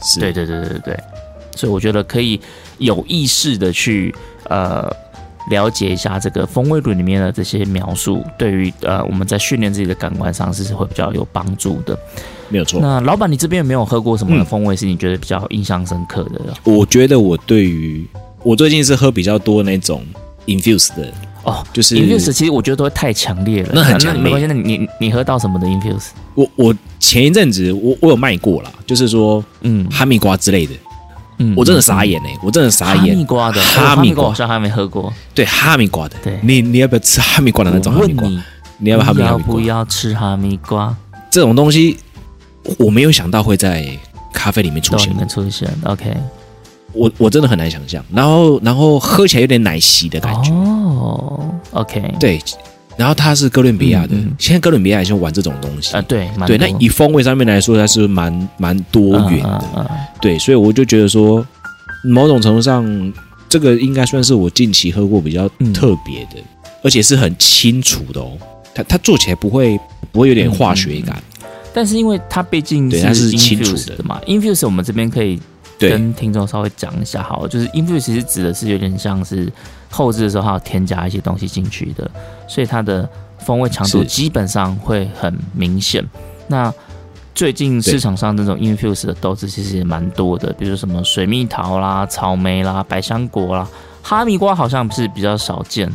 [0.00, 1.00] 是对对对对对，
[1.56, 2.40] 所以我觉得可以
[2.78, 4.88] 有意识的去呃
[5.50, 11.98] 了解一下这个风味轮里面的这些描述，对于呃我们在训练自己的感官上是会比较有帮助的。
[12.48, 12.80] 没有错。
[12.80, 16.40] 那老板，你这边有没有喝过什么嗯风味是你觉得比较印象深刻的？
[16.64, 18.06] 我觉得我对于
[18.42, 20.02] 我最近是喝比较多那种
[20.46, 21.12] infuse 的，
[21.44, 26.08] 哦，就是 infused，其实我觉得都会太强烈了，那很强烈没关系，那你你你喝到什么的 infused？
[26.34, 30.72] 我我前一阵子我我有卖过啦，就是说嗯哈密瓜之类的，
[31.38, 33.14] 嗯我真的傻眼哎、我真的傻眼。
[33.14, 35.12] 哈密瓜的哈密瓜我好像还没喝过。
[35.34, 38.24] 对哈密瓜的，对你你要不要吃哈密瓜的那种我哈密瓜？
[38.24, 38.42] 问你，
[38.78, 39.54] 你要不要哈密哈密瓜？
[39.54, 40.96] 要不要吃哈密瓜？
[41.30, 41.96] 这种东西
[42.78, 43.86] 我没有想到会在
[44.32, 46.14] 咖啡里面出现豆里，面出现，OK。
[46.92, 48.04] 我我真的很难想象。
[48.12, 52.40] 然后然后喝起来有点奶昔的感觉，哦，OK，对。
[52.96, 55.94] 然后它是哥伦比亚的，嗯嗯现在哥伦比亚也是玩这种东西。
[55.96, 59.64] 啊，对，蛮对，多那以风味上面来说，它是蛮蛮多元的。
[59.76, 61.46] 嗯嗯嗯对，所以我就觉得说，
[62.02, 63.12] 某种程度上，
[63.48, 66.42] 这个应该算是我近期喝过比较嗯特别的，
[66.82, 68.32] 而且是很清楚的哦。
[68.74, 69.78] 它它做起来不会
[70.10, 71.22] 不会有点化学感，
[71.78, 75.40] 但是因为它毕竟是清楚 infuse 的的嘛，infuse 我们这边可以
[75.78, 79.48] 跟听众稍微讲一下，好了，就是 infuse 其实指的是有点像是
[79.88, 82.10] 后置的时候还有添加一些东西进去的，
[82.48, 86.04] 所以它的风味强度基本上会很明显。
[86.48, 86.74] 那
[87.32, 93.68] 最近市场上这种 infuse 的豆子其实也蛮多的，比如说什么水蜜桃啦、草莓啦、百香果啦、
[94.02, 95.88] 哈密瓜，好像是比较少见，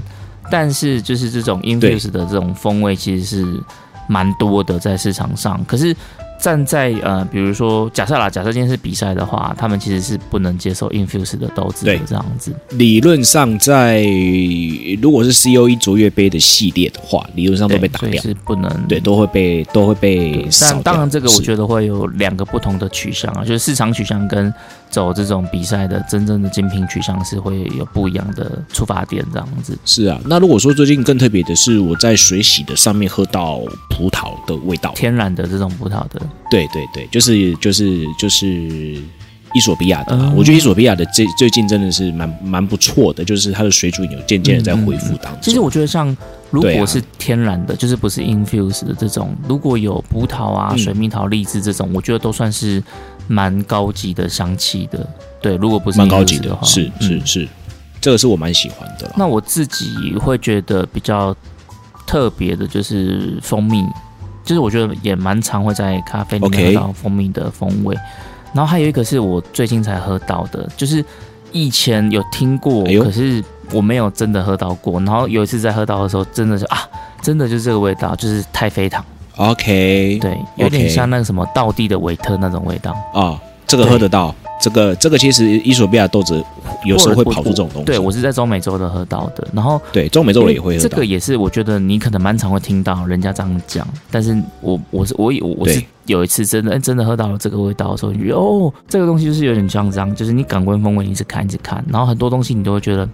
[0.50, 3.62] 但是就是这种 infuse 的这种风味其实是
[4.08, 5.64] 蛮多的在市场上。
[5.66, 5.96] 可是，
[6.40, 12.54] 站在呃，比如说假设啦，假设今天是比赛的话，他们其实是不能接受 infuse 的豆子的对这样子。
[12.72, 14.04] 理论上在
[15.02, 20.46] 如果是 COE 卓越杯的系列的话，理论上都被打掉，是不能对，都会被都会被。
[20.60, 24.54] 但当然，这个我是觉得会有两个不同的取向啊，就是市场取向跟
[24.94, 29.76] 走这种比赛的真正的精品取向是会有不一样的出发点这样子。
[29.84, 30.20] 是啊。
[30.26, 39.02] 那如果说最近更特别的是，我在水洗的上面喝到葡萄的味道，天然的这种葡萄的，对对对，就是就是就是
[39.54, 45.42] 伊索比亚的我觉得伊索比亚的最最近真的是蛮蛮不错的，就是它的水准有渐渐的在恢复当中。
[45.42, 46.16] 其实我觉得像
[46.50, 52.84] 如果是天然的，就是不是 infuse 的这种，如果有葡萄啊、嗯水蜜桃、荔枝这种，我觉得都算是
[53.28, 55.08] 蛮高级的香气的。
[55.42, 57.48] 对，如果不是蛮高级的话，是是嗯是，
[58.02, 59.12] 这个是我蛮喜欢的。
[59.16, 61.36] 那我自己会觉得比较
[62.08, 63.84] 特别的就是蜂蜜，
[64.44, 67.96] 就是我觉得也蛮常会在咖啡里面喝到蜂蜜的风味。
[68.54, 71.04] 然后还有一个是我最近才喝到的，就是
[71.52, 75.00] 以前有听过，哎可是我没有真的喝到过。
[75.02, 76.88] 然后有一次在喝到的时候，真的是啊，
[77.22, 79.04] 真的就是这个味道，就是太妃糖
[79.38, 82.96] ，OK，对，有点像那个什么道地的维特那种味道。
[83.14, 86.42] 啊，这个喝得到，这个这个其实伊索比亚豆子
[86.86, 87.86] 有时候会跑出这种东西。
[87.86, 91.06] 对我是在中美洲的喝到的，然后对中美洲人也会喝到这个。
[91.06, 103.08] 也是我觉得你可能蛮常会听到人家这样讲，但是我我是我有我是有一次真的哎真的喝到了这个味道的时候，你觉得哦，这个东西就是有点像这样，就是你感官风味一直看一直看，然后很多东西你都会觉得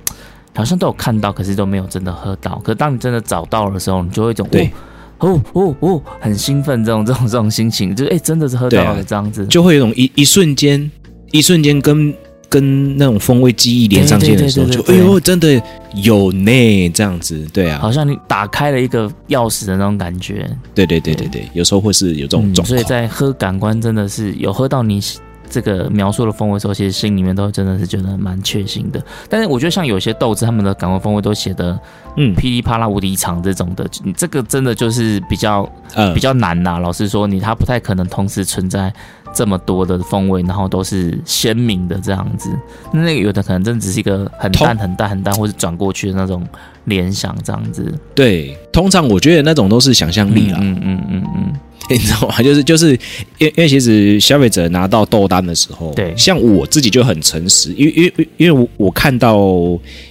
[0.56, 2.62] 好像都有看到，可是都没有真的喝到。
[2.64, 4.72] 可是当你真的找到的时候，你就会有一种对
[5.20, 9.46] 哦哦哦哦很兴奋这种这种这种心情，就是哎真的是喝到了这样子。
[9.48, 10.90] 就会有一种一一瞬间，
[11.32, 12.14] 一瞬间跟
[12.50, 15.62] 跟那种风味记忆连上线的时候，就哎呦，真的
[15.94, 17.78] 有呢，这样子，对啊。
[17.80, 25.00] 好，像你打开了一个钥匙的那种感觉，对对对对对，有时候会是有这种嗯，状况，所以在喝感官真的是有喝到你
[25.48, 29.04] 这个描述的风味的时候，其实心里面都真的是觉得蛮确信的。
[29.28, 31.80] 但是我觉得像有些豆子，他们的感官风味都写的
[32.18, 32.34] 嗯。
[32.36, 36.14] 噼里啪啦无敌长这种的，你这个真的就是比较呃。
[36.14, 38.94] 比较难呐、老实说，你它不太可能同时存在
[39.34, 42.50] 这么多的风味，然后都是鲜明的这样子。
[42.92, 46.46] 那那个有的可能真的只是一个很淡很淡很淡，或是转过去的那种
[46.86, 47.94] 联想这样子。
[48.14, 51.54] 对，通常我觉得那种都是想象力啦，嗯嗯嗯嗯
[51.90, 52.42] 你知道吗？
[52.44, 52.92] 就是就是，
[53.40, 59.40] 因为因为其实消费者拿到豆单的时候，对像我自己就很诚实，因为因为因为我我看到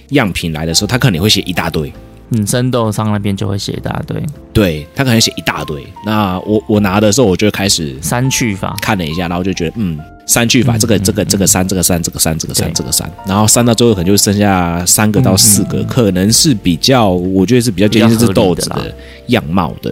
[0.09, 1.91] 样品来的时候，他可能会写一大堆，
[2.31, 4.21] 嗯，生豆商那边就会写一大堆
[4.53, 5.85] 对他可能写一大堆。
[6.05, 8.75] 那我我拿的时候，我就开始删去法。
[8.81, 18.93] 看了一下，然后就觉得嗯，删去法，这个这个这个删，这个删，这个删，这个删，这个删，然后删到最后可能就剩下三个到四个，可能是比较，我觉得是比较接近这只豆子的
[19.27, 19.89] 样貌的，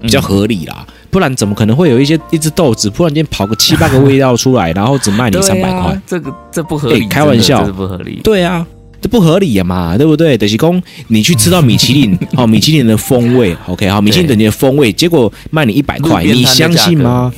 [0.00, 0.86] 比嗯较合理啦。
[1.10, 8.20] 不然怎么可能会有一些一只豆子，突然间跑个七八个味道出来，然后只卖你三百块啊？，这个这不合理，哎开玩笑这不合理。
[8.22, 8.66] 对啊，
[9.00, 10.36] 这不合理呀嘛，对不对？
[10.36, 17.32] 德西公，你去吃到米其林，好、 米其林的风味，OK，好，米其林等级的风味，结果卖你一百块，你相信吗？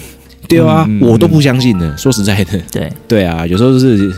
[0.48, 1.96] 对啊，我都不相信的。
[1.96, 4.12] 说实在的，对，对啊，有时候是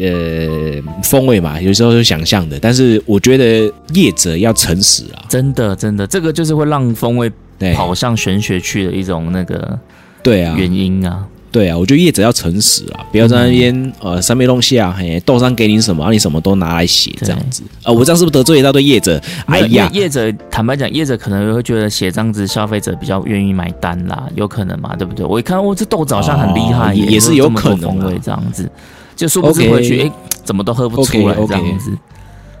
[0.00, 7.32] 呃风味嘛，有时候是想象的，但是我觉得业者要诚实啊，真的真的，这个就是会让风味
[7.74, 9.76] 跑上玄学去的一种那个
[10.22, 11.26] 对啊，原因啊。
[11.54, 17.62] 对啊，我觉得业者要诚实啊，不要在那边、呃三面东西啊，嘿，豆商给你什么，你什么都拿来写这样子。
[17.84, 19.22] 啊、我这样是不是得罪一大堆业者？
[19.46, 25.24] 哎呀，业业者坦白讲，业者可能会觉得写这样子，消费者比较愿意买单啦，有可能嘛，对不对？
[25.24, 28.68] 我一看，哦，这豆子好像很厉害也是有可能味这样子，
[29.14, 30.12] 就殊不知 OK 回去，哎，
[30.42, 31.96] 怎么都喝不出来这样子，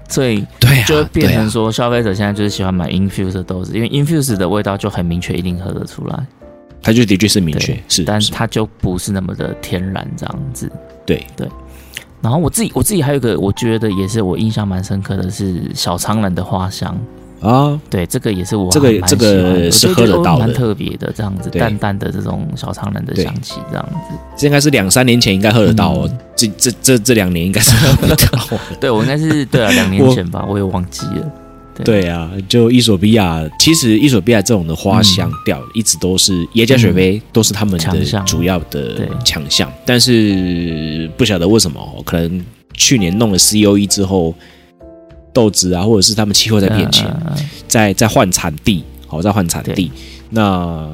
[0.08, 6.16] 所以对啊，就会变成说，消费者现在就是喜欢买 infuse 的豆子，因为 infuse 的味道就很明确，一定喝得出来，
[6.84, 8.04] 它就的确是明确对，是，是。
[8.04, 10.70] 但它就不是那么的天然这样子。
[11.04, 11.26] 对。
[11.34, 11.48] 对。
[12.22, 16.96] 然后我自己我自己还有一个，我觉得也是我印象蛮深刻的是小苍兰的花香，
[17.42, 20.50] 啊，对，这个也是我这个这个就喝得到的。
[20.54, 24.14] 特别的这样子，淡淡的这种小苍兰的香气这样子。
[24.38, 26.18] 这应该是两三年前应该喝得到哦，嗯。
[26.34, 28.16] 这这这这两年应该是喝不到。
[28.80, 31.30] 对我应该是对啊，两年前吧，我也忘记了。
[31.82, 32.08] 对。
[32.08, 39.08] 啊，就伊索比亚，其实伊索比亚这种的花香调一直都是耶加雪菲都是他们的主要的对。
[39.24, 44.34] 强项，但是不晓得为什么哦，可能去年弄了 COE 之后，
[45.32, 47.04] 豆子啊，或者是他们气候在变迁，
[47.66, 49.90] 在在换产地，好在换产地，
[50.30, 50.88] 那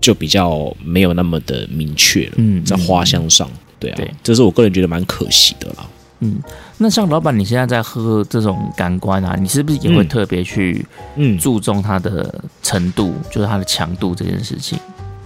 [0.00, 3.50] 就比较没有那么的明确了，嗯在花香上，
[3.80, 5.86] 对啊对，这是我个人觉得蛮可惜的啦。
[6.24, 6.36] 嗯，
[6.78, 10.84] 那像老板，你现在在喝这种感官啊，你是不是也会特别去
[11.16, 14.78] 嗯，注重它的程度，就是它的强度这件事情？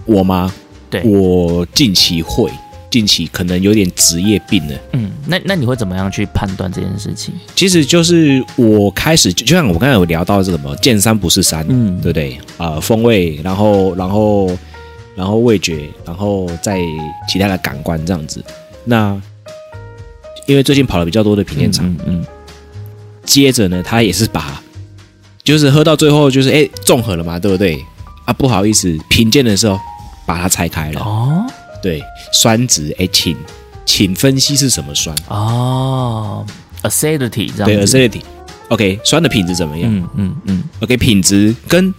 [0.05, 0.53] 我吗？
[0.89, 2.51] 对我近期会，
[2.89, 4.75] 近期可能有点职业病了。
[4.93, 7.33] 嗯，那那你会怎么样去判断这件事情？
[7.55, 12.39] 其实就是我开始就就像我刚才有聊到这个什么见山不是山，嗯对不对？
[12.57, 14.49] 呃，风味，然后然后
[15.15, 16.79] 然后味觉，然后再
[17.31, 18.43] 其他的感官这样子。
[18.83, 19.21] 那
[20.49, 22.25] 因为最近跑了比较多的品鉴场，嗯嗯
[23.23, 24.59] 接着呢，他也是把
[25.43, 27.77] 就是喝到最后就是哎综合了嘛，对不对？
[28.25, 29.79] 啊，不好意思，品鉴的时候
[30.25, 30.99] 把它拆开了。
[31.01, 31.45] 嗯哦
[31.81, 32.01] 对，
[32.33, 33.37] 酸值哎，请
[33.85, 35.15] 请分析是什么酸？
[35.29, 36.45] 哦
[36.83, 38.21] ，acidity 这样对，，acidity。
[38.67, 39.89] OK，酸的品质怎么样？
[39.95, 41.93] 嗯嗯嗯 OK，品质跟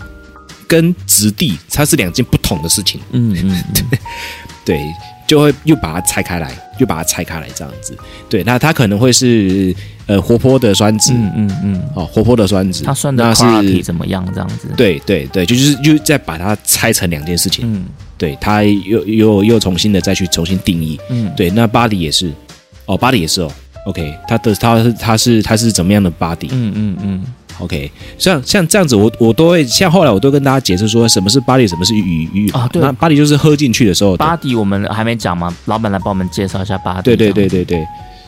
[0.67, 3.99] 跟质地它是两件不同的事情，嗯嗯嗯，
[4.67, 4.81] 对，
[5.27, 7.97] 就会又把它拆开来，又把它拆开来这样子。
[8.29, 9.75] 对，那它可能会是
[10.07, 14.27] 呃活泼的酸质，嗯嗯嗯，哦，活泼的酸质，它酸的那 quality 怎么样？
[14.35, 17.85] 这样子，，对对对，就就是又再把它拆成两件事情，嗯
[18.19, 20.99] 对，它又又又重新的再去重新定义。
[21.11, 22.33] 嗯，对，那 body 也是，
[22.87, 23.51] 哦，body 也是哦。
[23.87, 26.49] OK，它的它是它是它是怎么样的 body？
[26.51, 27.25] 嗯嗯嗯
[27.61, 35.55] OK，像像这样子我，我都会像后来我都跟大家解释说，什么是 body，什么是鱼鱼啊对那 body 就是喝进去的时候的，，body 我们还没讲吗？
[35.67, 37.87] 老板来帮我们介绍一下 body，对对对对对，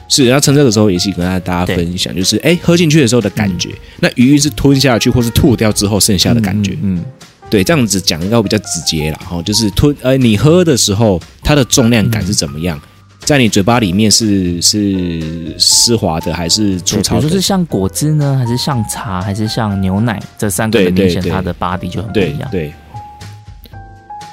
[0.08, 0.26] 是。
[0.26, 3.70] 然后趁这个时候也是跟大家对分享，就是哎，喝进去的时候的感觉。
[4.00, 6.72] 那鱼鱼是吞下去或是吐掉之后剩下的感觉。
[6.82, 7.04] 嗯嗯
[7.50, 9.18] 对，这样子讲应该会比较直接啦。
[9.28, 12.80] 哈、就是吞呃，你喝的时候它的重量感是怎么样？
[13.24, 15.22] 在你嘴巴里面是是
[15.58, 17.22] 丝滑的还是粗糙的？
[17.22, 22.50] 如说是像果汁呢，还是像茶，还是像牛奶，这三个对很明显它的 body 就很不一样。
[22.50, 22.74] 对对，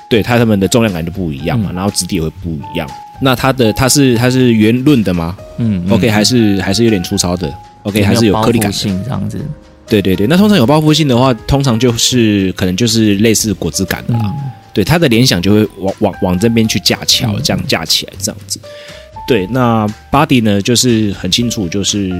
[0.09, 2.89] 对，它它们的重量感就不一样嘛，嗯然后质地也会不一样。
[3.21, 9.39] 那它的它是它是圆润的吗、嗯 o k 还是还是有点粗糙的？OK，还是有颗粒感性这样子。
[9.87, 14.21] 对对对，那通常有包覆性的话，通常就是可能就是类似果汁感的啦。
[14.23, 18.59] 嗯对，他的联想就会往往往这边去架桥，嗯这样架起来这样子。
[19.27, 22.11] 对，那 body 呢，就是很清楚，就是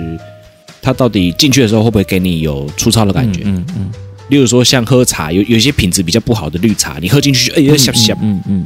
[0.82, 3.41] 他到底进去的时候会不会给你有粗糙的感觉？
[3.45, 3.91] 嗯嗯
[4.30, 8.18] 例如说像喝茶，有有一些品质比较不好的绿茶，你喝进去就哎嗯，呀香香。
[8.22, 8.66] 嗯嗯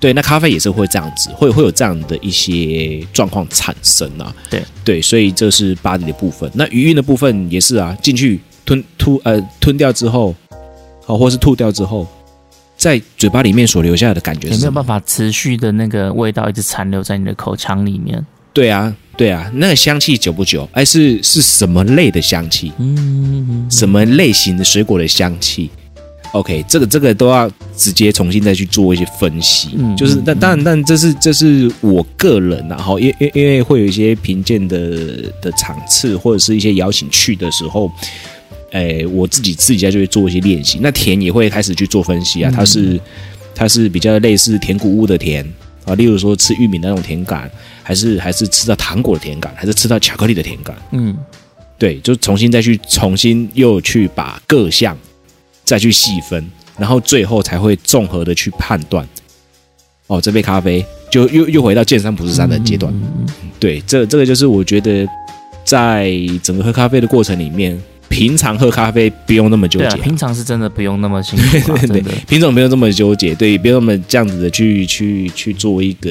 [0.00, 4.34] 对，那咖啡也是会这样子，会会有这样的一些状况产生啊。
[4.50, 6.50] 对对，所以这是 body 的部分。
[6.54, 10.34] 那余韵的部分也是啊，进去吞吐呃吞掉之后，
[11.04, 12.04] 好、或是吐掉之后，
[12.82, 14.72] 在嘴巴里面所留下来的感觉有是什么？
[14.72, 18.24] 没有办法持续的那个味道一直残留在你的口腔里面？
[18.52, 20.68] 对啊，对啊，那个香气久不久？
[20.72, 22.72] 哎，是是什么类的香气？
[22.78, 25.70] 嗯嗯嗯什么类型的水果的香气
[26.32, 29.70] ？OK，这个这个都要直接重新再去做一些分析。
[29.78, 37.88] 嗯就是但但当然，但这是这是我个人然后因因因为会有一些评鉴的的场次或者是一些邀请去的时候。
[38.72, 43.00] 哎，我自己自己家就会做一些练习，那甜也会开始去做分析啊，嗯它是
[43.54, 45.46] 它是比较类似甜谷物的甜
[45.84, 47.50] 啊，例如说吃玉米的那种甜感，
[47.82, 51.16] 还是还是吃到糖果的甜感，还是吃到巧克力的甜感，嗯
[51.78, 54.96] 对，就重新再去重新又去把各项
[55.64, 56.48] 再去细分，
[56.78, 59.06] 然后最后才会综合的去判断。
[60.06, 62.92] 哦，这杯咖啡就又又回到见山不是山的阶段。
[62.92, 65.06] 嗯嗯嗯对，这这个就是我觉得
[65.64, 66.12] 在
[66.42, 67.80] 整个喝咖啡的过程里面，
[68.12, 70.02] 平常喝咖啡不用那么纠对啊，结。
[70.02, 72.10] 平常是真的不用那么辛苦啊， 对真的。
[72.28, 76.10] 品种不用这么纠结，对，不用那么这样子的去去去做一个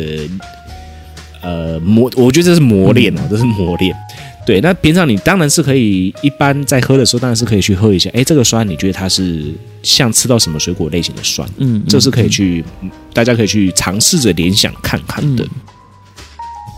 [1.42, 3.96] 呃磨，我觉得这是磨练哦，这是磨练。
[4.44, 8.10] 对，那平常你当然是可以，一般在喝的时候当然是可以去喝一下。
[8.12, 11.48] 哎，这个酸你觉得它是像吃到什么水果类型的酸？
[11.58, 15.44] 嗯，这是可以去，嗯大家可以去尝试着联想看看的。
[15.44, 15.50] 嗯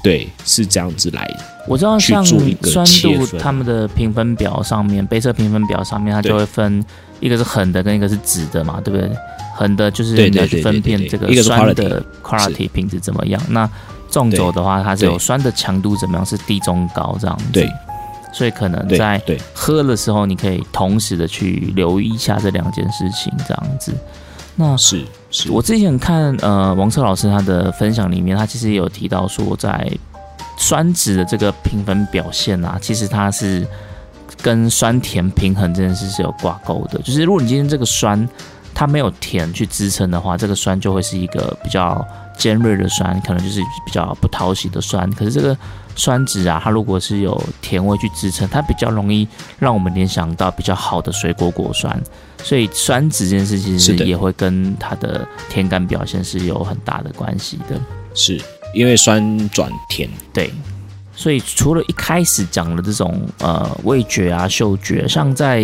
[0.04, 1.40] 对，是这样子来的。
[1.66, 6.84] 我知道像酸度，他们的评分表上面，杯测评分表上面，它就会分
[7.22, 9.10] 一个是横的跟一个是直的嘛，对不对？
[9.56, 13.42] 横的就是对对你要去分辨这个酸的 quality 品质怎么样。
[13.48, 13.70] 那
[14.10, 17.46] 纵轴的话，它是有酸的强度怎么样，是低中高这样子。
[17.54, 17.70] 对，
[18.34, 19.22] 所以可能在
[19.54, 23.94] 喝的时候，你可以同时的去留意一下这两件事情，这样子。
[24.56, 29.92] 那是是，我之前看呃王策老师他的分享里面，他其实也有提到说，在
[30.58, 33.68] 酸质的这个评分表现啊，其实它是
[34.44, 37.00] 跟酸甜平衡这件事是有挂钩的。
[37.00, 38.30] 就是如果你今天这个酸
[38.76, 42.06] 它没有甜去支撑的话，这个酸就会是一个比较
[42.38, 45.10] 尖锐的酸，可能就是比较不讨喜的酸。
[45.14, 45.58] 可是这个
[45.96, 49.28] 酸质啊，它如果是有甜味去支撑，它比较容易
[49.58, 52.00] 让我们联想到比较好的水果果酸。
[52.44, 57.80] 所以酸子这件事其是也会跟它的甜感表现是有很大的关系的。
[58.14, 58.40] 是
[58.76, 60.52] 因为酸转甜，对，
[61.16, 65.62] 所以除了一开始讲的这种呃味觉啊、嗅觉，像在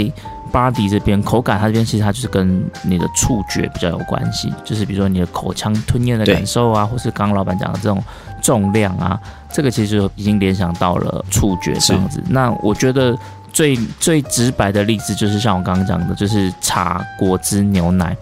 [0.52, 8.04] body 这边口感，它这边其实它就是跟你的触觉比较有关系，就是比如说你的口腔吞咽的感受啊，或是刚刚老板讲的这种
[8.42, 9.20] 重量啊，
[9.52, 12.24] 这个其实已经联想到了触觉这样子。
[12.30, 13.16] 那我觉得
[13.52, 18.16] 最最直白的例子就是像我刚刚讲的，就是茶、果汁、牛奶。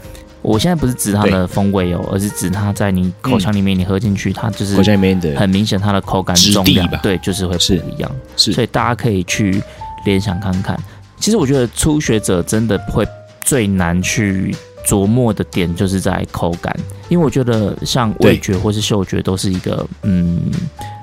[0.43, 8.09] 我现在不是指它的风味哦，而是指它在你口腔里面你喝进去，它就是口腔里面的很明显它的口感质重量对，就是会不是一样。
[8.37, 9.61] 是所以大家可以去
[10.05, 10.79] 联想看看。
[11.19, 13.05] 其实我觉得初学者真的会
[13.41, 14.55] 最难去
[14.85, 16.73] 琢磨的点，就是在口感，
[17.09, 20.49] 因为我觉得像味觉或是嗅觉都是一个，嗯，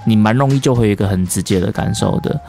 [0.06, 2.40] 你蛮容易就会有一个很直接的感受的。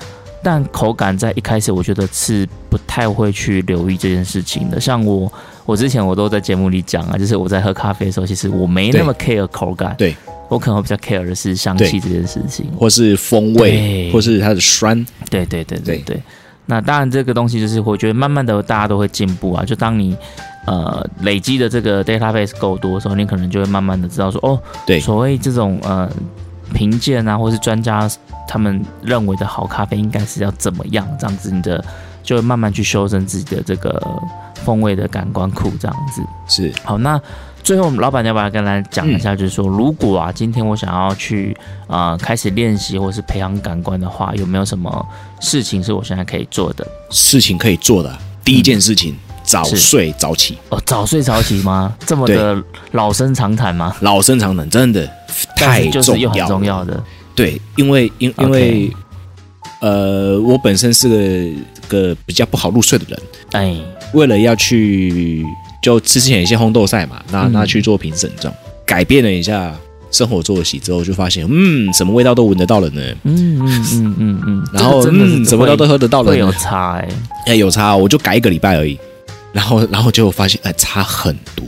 [0.46, 4.80] 但口感在一开始，我觉得是不太会去留意这件事情的。
[4.80, 5.32] 像我，
[5.66, 10.16] 我之前我都在节目里讲啊，就是我在喝咖啡的时候，其实我没那么 care 口感，对
[10.48, 12.72] 我可能会比较 care 的是香气这件事情。
[12.78, 16.22] 或是风味，或是它的酸，对对对对对对。
[16.68, 19.66] 那当然，这个东西就是我觉得慢慢的大家都会进步啊。
[19.66, 20.16] 就当你
[20.68, 26.08] 呃累积的这个 database 够多的时候，你可能就会慢慢的知道说，哦，对所谓这种呃
[26.76, 28.08] 评鉴啊，或是专家
[28.48, 31.84] 他们认为的好咖啡应该是要怎么样，这样子你的
[32.22, 34.00] 就会慢慢去修正自己的这个
[34.56, 36.22] 风味的感官库，这样子。
[36.48, 37.20] 是好，那
[37.64, 41.58] 最后我们老板要不要跟大家讲一下，就是说，如果啊，今天我想要去
[41.88, 45.06] 呃开始练习或是培养感官的话，有没有什么
[45.40, 46.86] 事情是我现在可以做的？
[47.10, 48.16] 事情可以做的。
[48.44, 49.16] 第一件事情，
[49.46, 51.94] 早睡早起，哦，早睡早起吗？
[52.06, 53.96] 这么的老生常谈吗？
[54.02, 55.10] 老生常谈，真的
[55.56, 57.02] 太重要是又很重要的，
[57.36, 58.92] 对，因为因因为
[59.82, 61.54] 呃，我本身是个
[61.88, 63.20] 个比较不好入睡的人，
[63.52, 63.76] 哎，
[64.14, 65.46] 为了要去
[65.82, 67.52] 就之前有一些烘豆赛嘛，那嗯。
[67.52, 69.76] 那去做评审这样，改变了一下
[70.12, 74.42] 生活作息之后，就发现嗯，什么味道都闻得到了呢，嗯嗯嗯嗯。
[74.48, 75.12] 嗯，然后什
[75.56, 77.10] 么味道都喝得到了会有，差哎、
[77.48, 78.98] 哎，有差哦，我就改一个礼拜而已，
[79.56, 81.66] 然后然后就发现哎，差很多，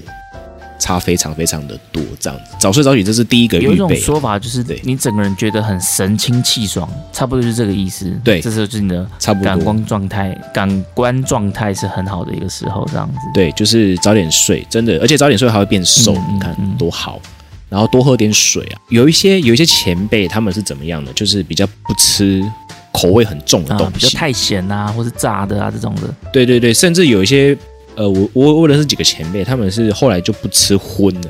[0.78, 8.12] 差非常非常的多，这样子，早睡早起这是第一个有一种说法就是你整个人觉得很神清气爽，差不多就是这个意思。
[8.26, 9.46] 对这时候就是你的差不多。
[9.46, 13.20] 感官状态，感官状态是很好的一个时候，这样子。
[13.34, 17.22] 对，就是早点睡，真的，而且早点睡还会变瘦，嗯你看多好。
[17.70, 18.76] 然后多喝点水啊。
[18.90, 21.12] 有一些有一些前辈他们是怎么样的？
[21.14, 22.42] 就是比较不吃
[22.94, 24.16] 口味很重的东啊，比较西。
[24.16, 26.14] 太咸啊，或是炸的啊这种的。
[26.32, 27.58] 对对对，甚至有一些
[27.98, 31.30] 呃，我我我认识几个前辈，他们是后来就不吃荤了，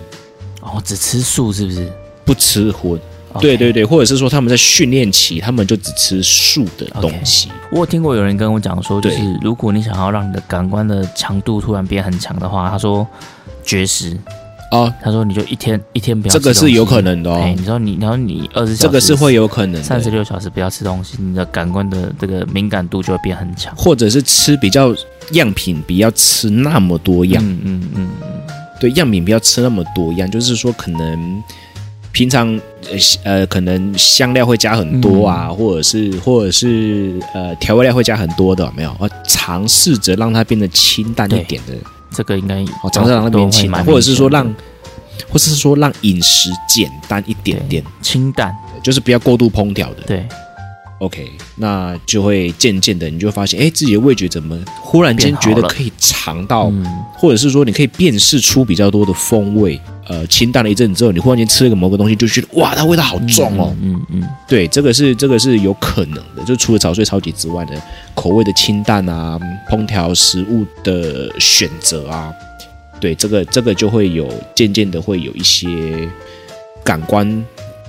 [0.61, 1.89] 哦，只吃素是不是？
[2.25, 2.99] 不吃荤。
[3.39, 7.49] 对对对，或者是说他们在训练期，他们就只吃素的东西。
[7.71, 13.07] 我有听过有人跟我讲说，就是如果你想要让你的感官的强度突然变很强的话，他说
[13.63, 14.17] 绝食，
[14.71, 16.73] 哦，他说你就一天一天不要这个吃东西。
[16.73, 23.73] 是有可能的哎，哦，你说你，然后你二十小时，这个是会有可能三十，六小时不要吃东西，你的感官的这个敏感度就会变很强。
[23.75, 24.93] 或者是吃比较
[25.31, 27.43] 样品，不要吃那么多样。
[27.43, 28.09] 嗯嗯嗯。
[28.21, 28.31] 嗯，
[28.79, 31.43] 对，样品不要吃那么多样，就是说可能
[32.11, 32.47] 平常
[32.91, 38.93] 呃呃可能香料会加很多啊，或者是或者是呃调味料会加很多的，没有？
[38.99, 41.73] 我，尝试着让它变得清淡一点的，
[42.11, 44.45] 这个应该哦，尝试着让它变清淡，或者是说让，
[45.29, 50.03] 或者是说让饮食简单一点点，清淡，就是不要过度烹调的。
[50.07, 50.27] 对，
[50.99, 56.83] OK，那就会渐渐的，你就会发现，哎，自己的味觉怎么忽然间觉得可以尝到，嗯，
[57.13, 59.79] 或者是说你可以辨识出比较多的风味。
[60.09, 63.75] 呃，清淡了一阵子之后，你忽然间吃了个某个东西，就觉得哇，它味道好重哦。
[63.81, 67.73] 嗯嗯嗯，对，这个是这个是有可能的，就除了早睡早起之外的
[68.15, 69.37] 口味的清淡啊，
[69.69, 72.31] 烹调食物的选择啊，
[73.01, 75.67] 对，这个这个就会有渐渐的会有一些
[76.85, 77.45] 感官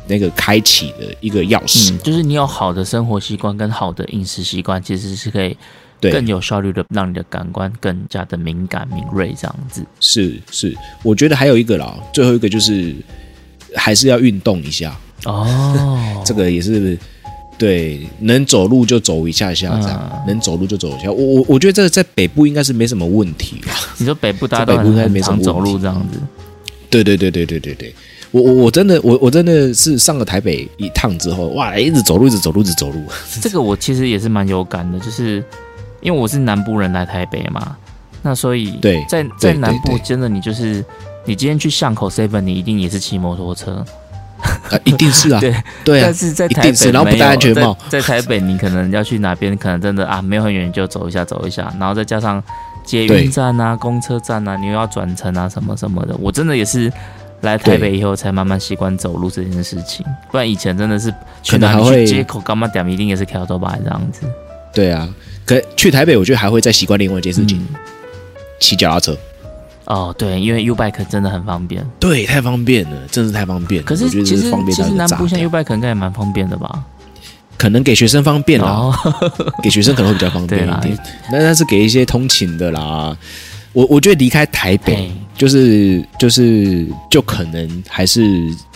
[0.08, 1.92] 那个开启的一个钥匙。
[1.92, 5.56] 嗯，就是你有好的生活习惯跟好的饮食习惯，其实是可以
[6.00, 9.84] 对，更有效率的让你的感官更加的敏感敏锐，这样子。
[10.00, 12.94] 是是，我觉得还有一个啦，最后一个就是
[13.74, 16.96] 还是要运动一下，哦， 这个也是
[17.58, 21.10] 对，能走路就走一下下，这样、嗯能走路就走一下。
[21.10, 23.72] 我我我觉得这个在北部应该是没什么问题吧。
[23.98, 26.20] 你说北部大家都在北部应该很没什么走路这样子，
[26.88, 27.94] 对对对对对对对，
[28.30, 33.02] 我我我真的我我真的是上了台北一趟之后，哇，一直走路一直走路一直走路。
[33.40, 35.42] 这个我其实也是蛮有感的，就是
[36.00, 37.76] 因为我是南部人来台北嘛，
[38.22, 40.84] 那所以对在在南部真的你就是
[41.24, 43.84] 你今天去巷口 seven，你一定也是骑摩托车，
[44.70, 45.54] 啊，一定是啊， 对
[45.84, 52.42] 对啊但，是在台北然后不戴安全帽在，在台北你可能要去哪边，可能真的啊没有很远就走一下走一下，然后再加上
[52.84, 56.92] 捷对运站啊、公车站啊，你又要转乘啊什么什么的，我真的也是
[57.42, 61.10] 来台北以后才慢慢习惯走路这件事情，不然以前真的是
[61.42, 64.22] 去可能哪里还会去街口干嘛点一定也是跳头吧这样子。
[64.72, 65.08] 对啊，
[65.44, 67.76] 可去台北，我觉得还会再习惯另外一件事情，嗯
[68.60, 69.16] 骑脚踏车。
[69.84, 71.82] 哦，对，因为 U bike 真的很方便。
[71.98, 73.86] 对，太方便了，真是太方便了。
[73.86, 76.84] 可是我觉得其实是方便其实南部现在 U bike 应该也蛮方便的吧？
[77.56, 78.94] 可能给学生方便啦，哦，
[79.62, 80.98] 给学生可能会比较方便啦一点。
[81.32, 83.16] 那那是给一些通勤的啦。
[83.72, 88.22] 我我觉得离开台北嘿，就是就是就可能还是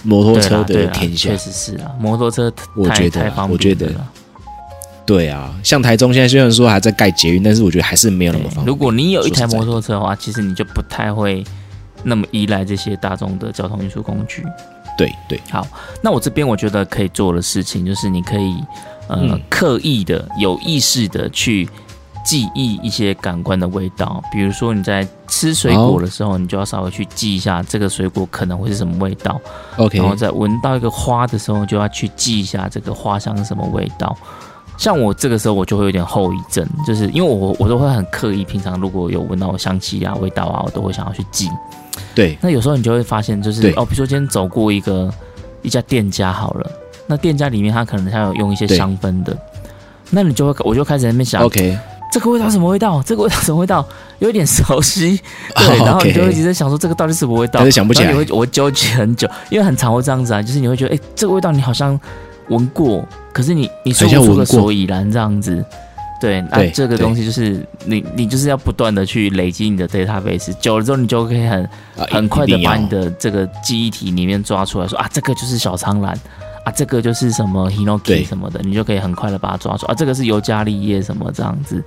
[0.02, 1.36] 摩托车的天下确。
[1.36, 3.92] 实是啊，摩托车我太觉得我觉得。
[5.04, 8.66] 对啊，像台中现在虽然说还在盖捷运，但是我觉得还是没有那么方便。
[8.66, 11.44] 如果你有一台摩托车的话，其实你就不太会
[12.04, 14.44] 那么依赖这些大众的交通运输工具。
[14.96, 15.66] 对对，好
[16.02, 18.54] 那我这边我觉得可以做的事情，就是你可以
[19.08, 21.68] 呃、嗯刻意的、有意识的去
[22.24, 29.40] 记忆一些感官的味道，比如说你在吃水果的时候，你就要稍微去记一下这个水果可能会是什么味道
[29.76, 34.16] ，OK，然后在闻到一个花的时候，就要去记一下这个花香是什么味道。
[34.78, 41.48] 像我这个时候，我就会有点后遗症，就是因为我我都会很刻意，平常如果有闻到香气啊、味道啊，我都会想要去记。
[42.14, 42.36] 对。
[42.40, 45.12] 那有时候你就会发现，就是哦，比如说今天走过一个
[45.60, 46.70] 一家店家好了，
[47.06, 49.36] 那店家里面他可能他有用一些香氛的，
[50.10, 51.78] 那你就会我就开始在那边想 OK，
[52.12, 53.02] 这个味道什么味道？
[53.02, 53.84] 这个味道什么味道？
[54.18, 55.18] 有一点熟悉，
[55.56, 58.12] 对，哦然后你就会一直在想说这个到底是什么味道，但是想不起来。
[58.12, 61.98] 你会我会纠结很久，因为很常会这样子啊，就是你会觉得哎、这个味道你好像
[62.48, 63.02] 闻过，
[63.32, 65.64] 可是你你说不出个所以然这样子。
[66.20, 71.64] 对，那这个东西就是你，你就是要不断的去累积你的 database，久了之后你就可以很
[71.96, 76.16] 啊很快的把你的这个记忆体里面抓出来说啊，这个就是小苍兰
[76.64, 79.86] 啊，这个就是什么 hinoki 对什么的，你就可以很快的把它抓住。
[79.86, 81.82] 啊，这个是尤加利叶什么这样子，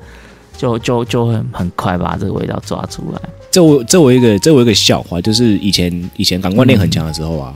[0.58, 3.22] 就就就会很快把这个味道抓出来。
[3.52, 7.56] 这我这我一个这我一个笑话，就是以前以前感官练很强的时候啊，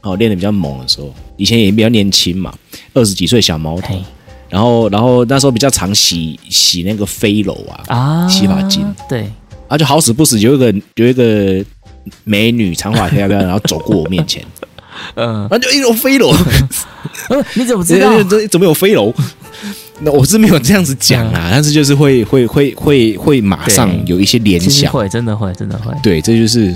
[0.00, 2.52] 哦练的比较猛的时候，以前也比较年轻嘛，
[2.94, 3.94] 二十几岁小毛头，
[4.48, 8.84] 然后然后那时候比较常洗洗那个飞楼啊，啊，洗发精。
[9.08, 9.30] 对，
[9.68, 11.64] 啊就好死不死有一个有一个
[12.24, 14.44] 美女长发飘飘，然后走过我面前，
[15.14, 16.30] 嗯、然后就一楼飞楼，
[17.30, 18.10] 呃，你怎么知道？
[18.50, 19.12] 怎么有飞楼？
[20.00, 25.92] 那我是没有这样子讲啊，但是就是会会会会会马上有一些联想，会，真的会，真的会。
[26.02, 26.74] 对，这就是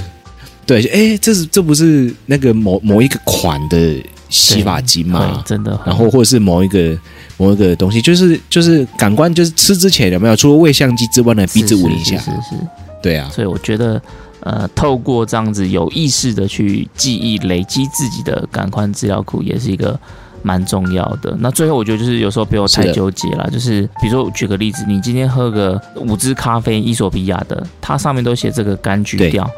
[0.67, 3.97] 对，哎，这是这不是那个某某一个款的
[4.29, 5.43] 洗发精会吗？
[5.47, 5.81] 真的。
[5.87, 6.95] 然后或者是某一个
[7.39, 12.57] 某一个东西，就是就是感官，就是吃之前有没有除了味相机之外呢，鼻子闻一下是是
[13.03, 14.01] 对啊，所以我觉得，
[14.45, 19.99] 呃，透过这样子有意识的去记忆、累积自己的感官资料库，也是一个
[20.43, 21.35] 蛮重要的。
[21.41, 23.49] 那最后，我觉得就是有时候不要太纠结了。
[23.51, 29.51] 就是比如说，举个例子，你今天喝个五支咖啡，伊索比亚的，它上面都写这个柑橘调，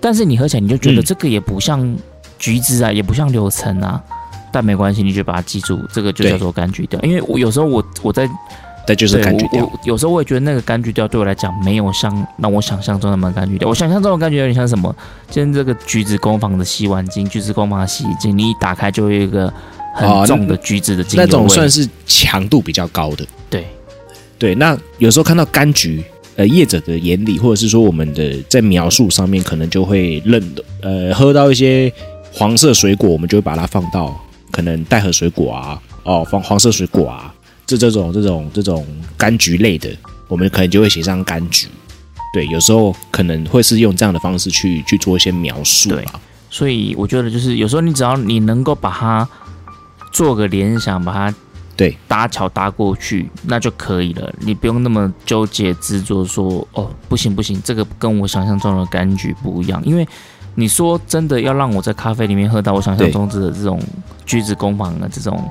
[0.00, 1.96] 但是你喝起来你就觉得嗯这个也不像
[2.36, 4.02] 橘子啊，也不像柳橙啊。
[4.50, 7.00] 但没关系，你就把它记住，这个就叫做柑橘调。
[7.02, 8.28] 因为我有时候我我在
[8.86, 13.68] 这就是对感觉掉我我有时候我也觉得那个柑橘调对我来讲没有像让我想象中那么柑橘调。
[13.68, 14.94] 我想象中的柑橘有点像什么？
[15.30, 19.46] 今天这个橘子工坊的洗碗巾，橘子工坊的洗衣精，你一打开就会有一个
[20.00, 21.40] 哦很重的橘子的精油那味。
[21.40, 23.26] 种算是强度比较高的。
[23.50, 23.66] 对
[24.38, 26.04] 对，那有时候看到柑橘，
[26.36, 31.90] 呃，业者的眼里，或者是说我们的在描述上面，可能就会认的，呃，喝到一些
[32.32, 34.14] 黄色水果，我们就会把它放到
[34.50, 37.33] 可能带核水果啊，哦，放黄色水果啊，
[37.66, 38.86] 这这种这种这种
[39.18, 39.90] 柑橘类的，
[40.28, 41.68] 我们可能就会写上柑橘。
[42.32, 46.20] 对，有时候可能会是用这样的方式去去做一些描述对吧。
[46.50, 49.28] 所以我觉得就是有时候你只要你能够把它
[50.12, 51.34] 做个联想，把它
[51.76, 54.32] 对搭桥搭过去，那就可以了。
[54.40, 59.80] 你不用那么纠结执着说哦，不行不行，这个跟我想象中的柑橘不一样。
[59.84, 60.06] 因为
[60.54, 63.80] 你说真的要让我在咖啡里面喝到我想象中的这种
[64.24, 65.50] 橘子工坊的这种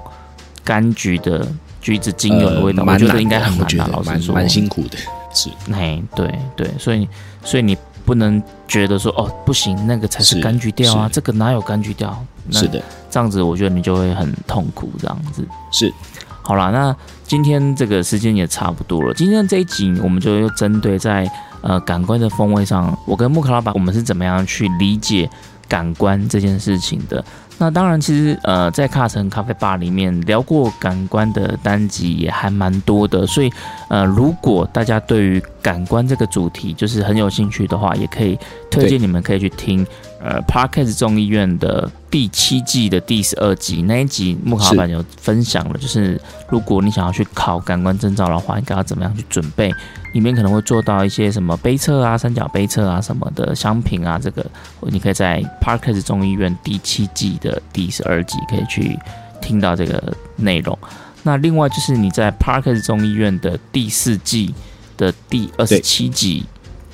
[0.66, 1.46] 柑橘的
[1.84, 3.64] 橘子精油的味道，呃我觉得应该很难啊。
[3.64, 4.98] 我觉得蛮老实说，蛮辛苦的，
[5.34, 7.08] 是哎，对对，所以
[7.44, 12.26] 所以你不能觉得说哦不行，那个才是是柑橘调啊，这个哪有柑橘调？
[12.48, 15.46] 那是的，这样子我觉得你就会很痛苦，这样子。
[15.72, 15.94] 是
[16.42, 19.14] 好啦，那今天这个时间也差不多了。
[19.14, 21.30] 今天这一集我们就又针对在
[21.62, 25.30] 呃感官的风味上，我跟木克老板我们是怎么样去理解
[25.68, 27.24] 感官这件事情的。
[27.60, 33.52] 那当然，其实呃，在卡城咖啡吧里面聊过感官的单集也还蛮多的，所以
[33.88, 38.38] 呃，如果大家对于感官这个主题就是很有兴趣的话，也可以
[38.70, 39.86] 推荐你们可以去听
[40.20, 49.72] 呃 Parkes 众议院的第七季的第十二集那一集，木卡老板有分享了，就是如果你想要去考感官证照的话，应该要怎么样去准备。
[50.14, 54.46] 里面可能会做到一些什么杯测啊、三角杯测啊什么的商品啊，这个
[54.82, 58.98] 你可以在 Parkes 众议院第七季的第十二集可以去
[59.42, 60.78] 听到这个内容。
[61.24, 64.54] 那另外就是你在 Parkes 众议院的第四季
[64.96, 66.46] 的第二十七集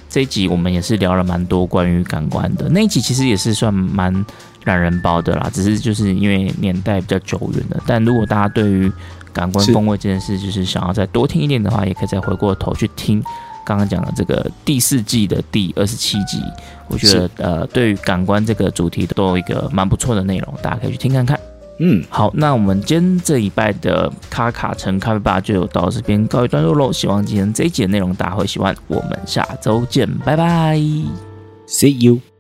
[0.10, 4.26] 这一集，我们也是聊了蛮多关于感官的那一集，其实也是算蛮
[4.64, 7.84] 懒人包的啦，只是就是因为年代比较久远了。
[7.86, 8.92] 但如果大家对于
[9.34, 13.24] 感官风味这件事，就是想要再多听一点的话，也可以再回过头去听
[13.66, 16.42] 刚刚讲的这个第四季的第二十七集。
[16.88, 21.40] 我觉得呃，对于感官这个主题都有一个蛮不错的内容，大家可以去听看看。
[21.82, 26.92] 嗯，好，那我们今天这一拜的卡卡城咖啡吧就到这边告一段落喽。
[26.92, 30.78] 希望今天这一集的内容大家会喜欢，我们下周见，拜拜
[31.68, 32.39] ，See you。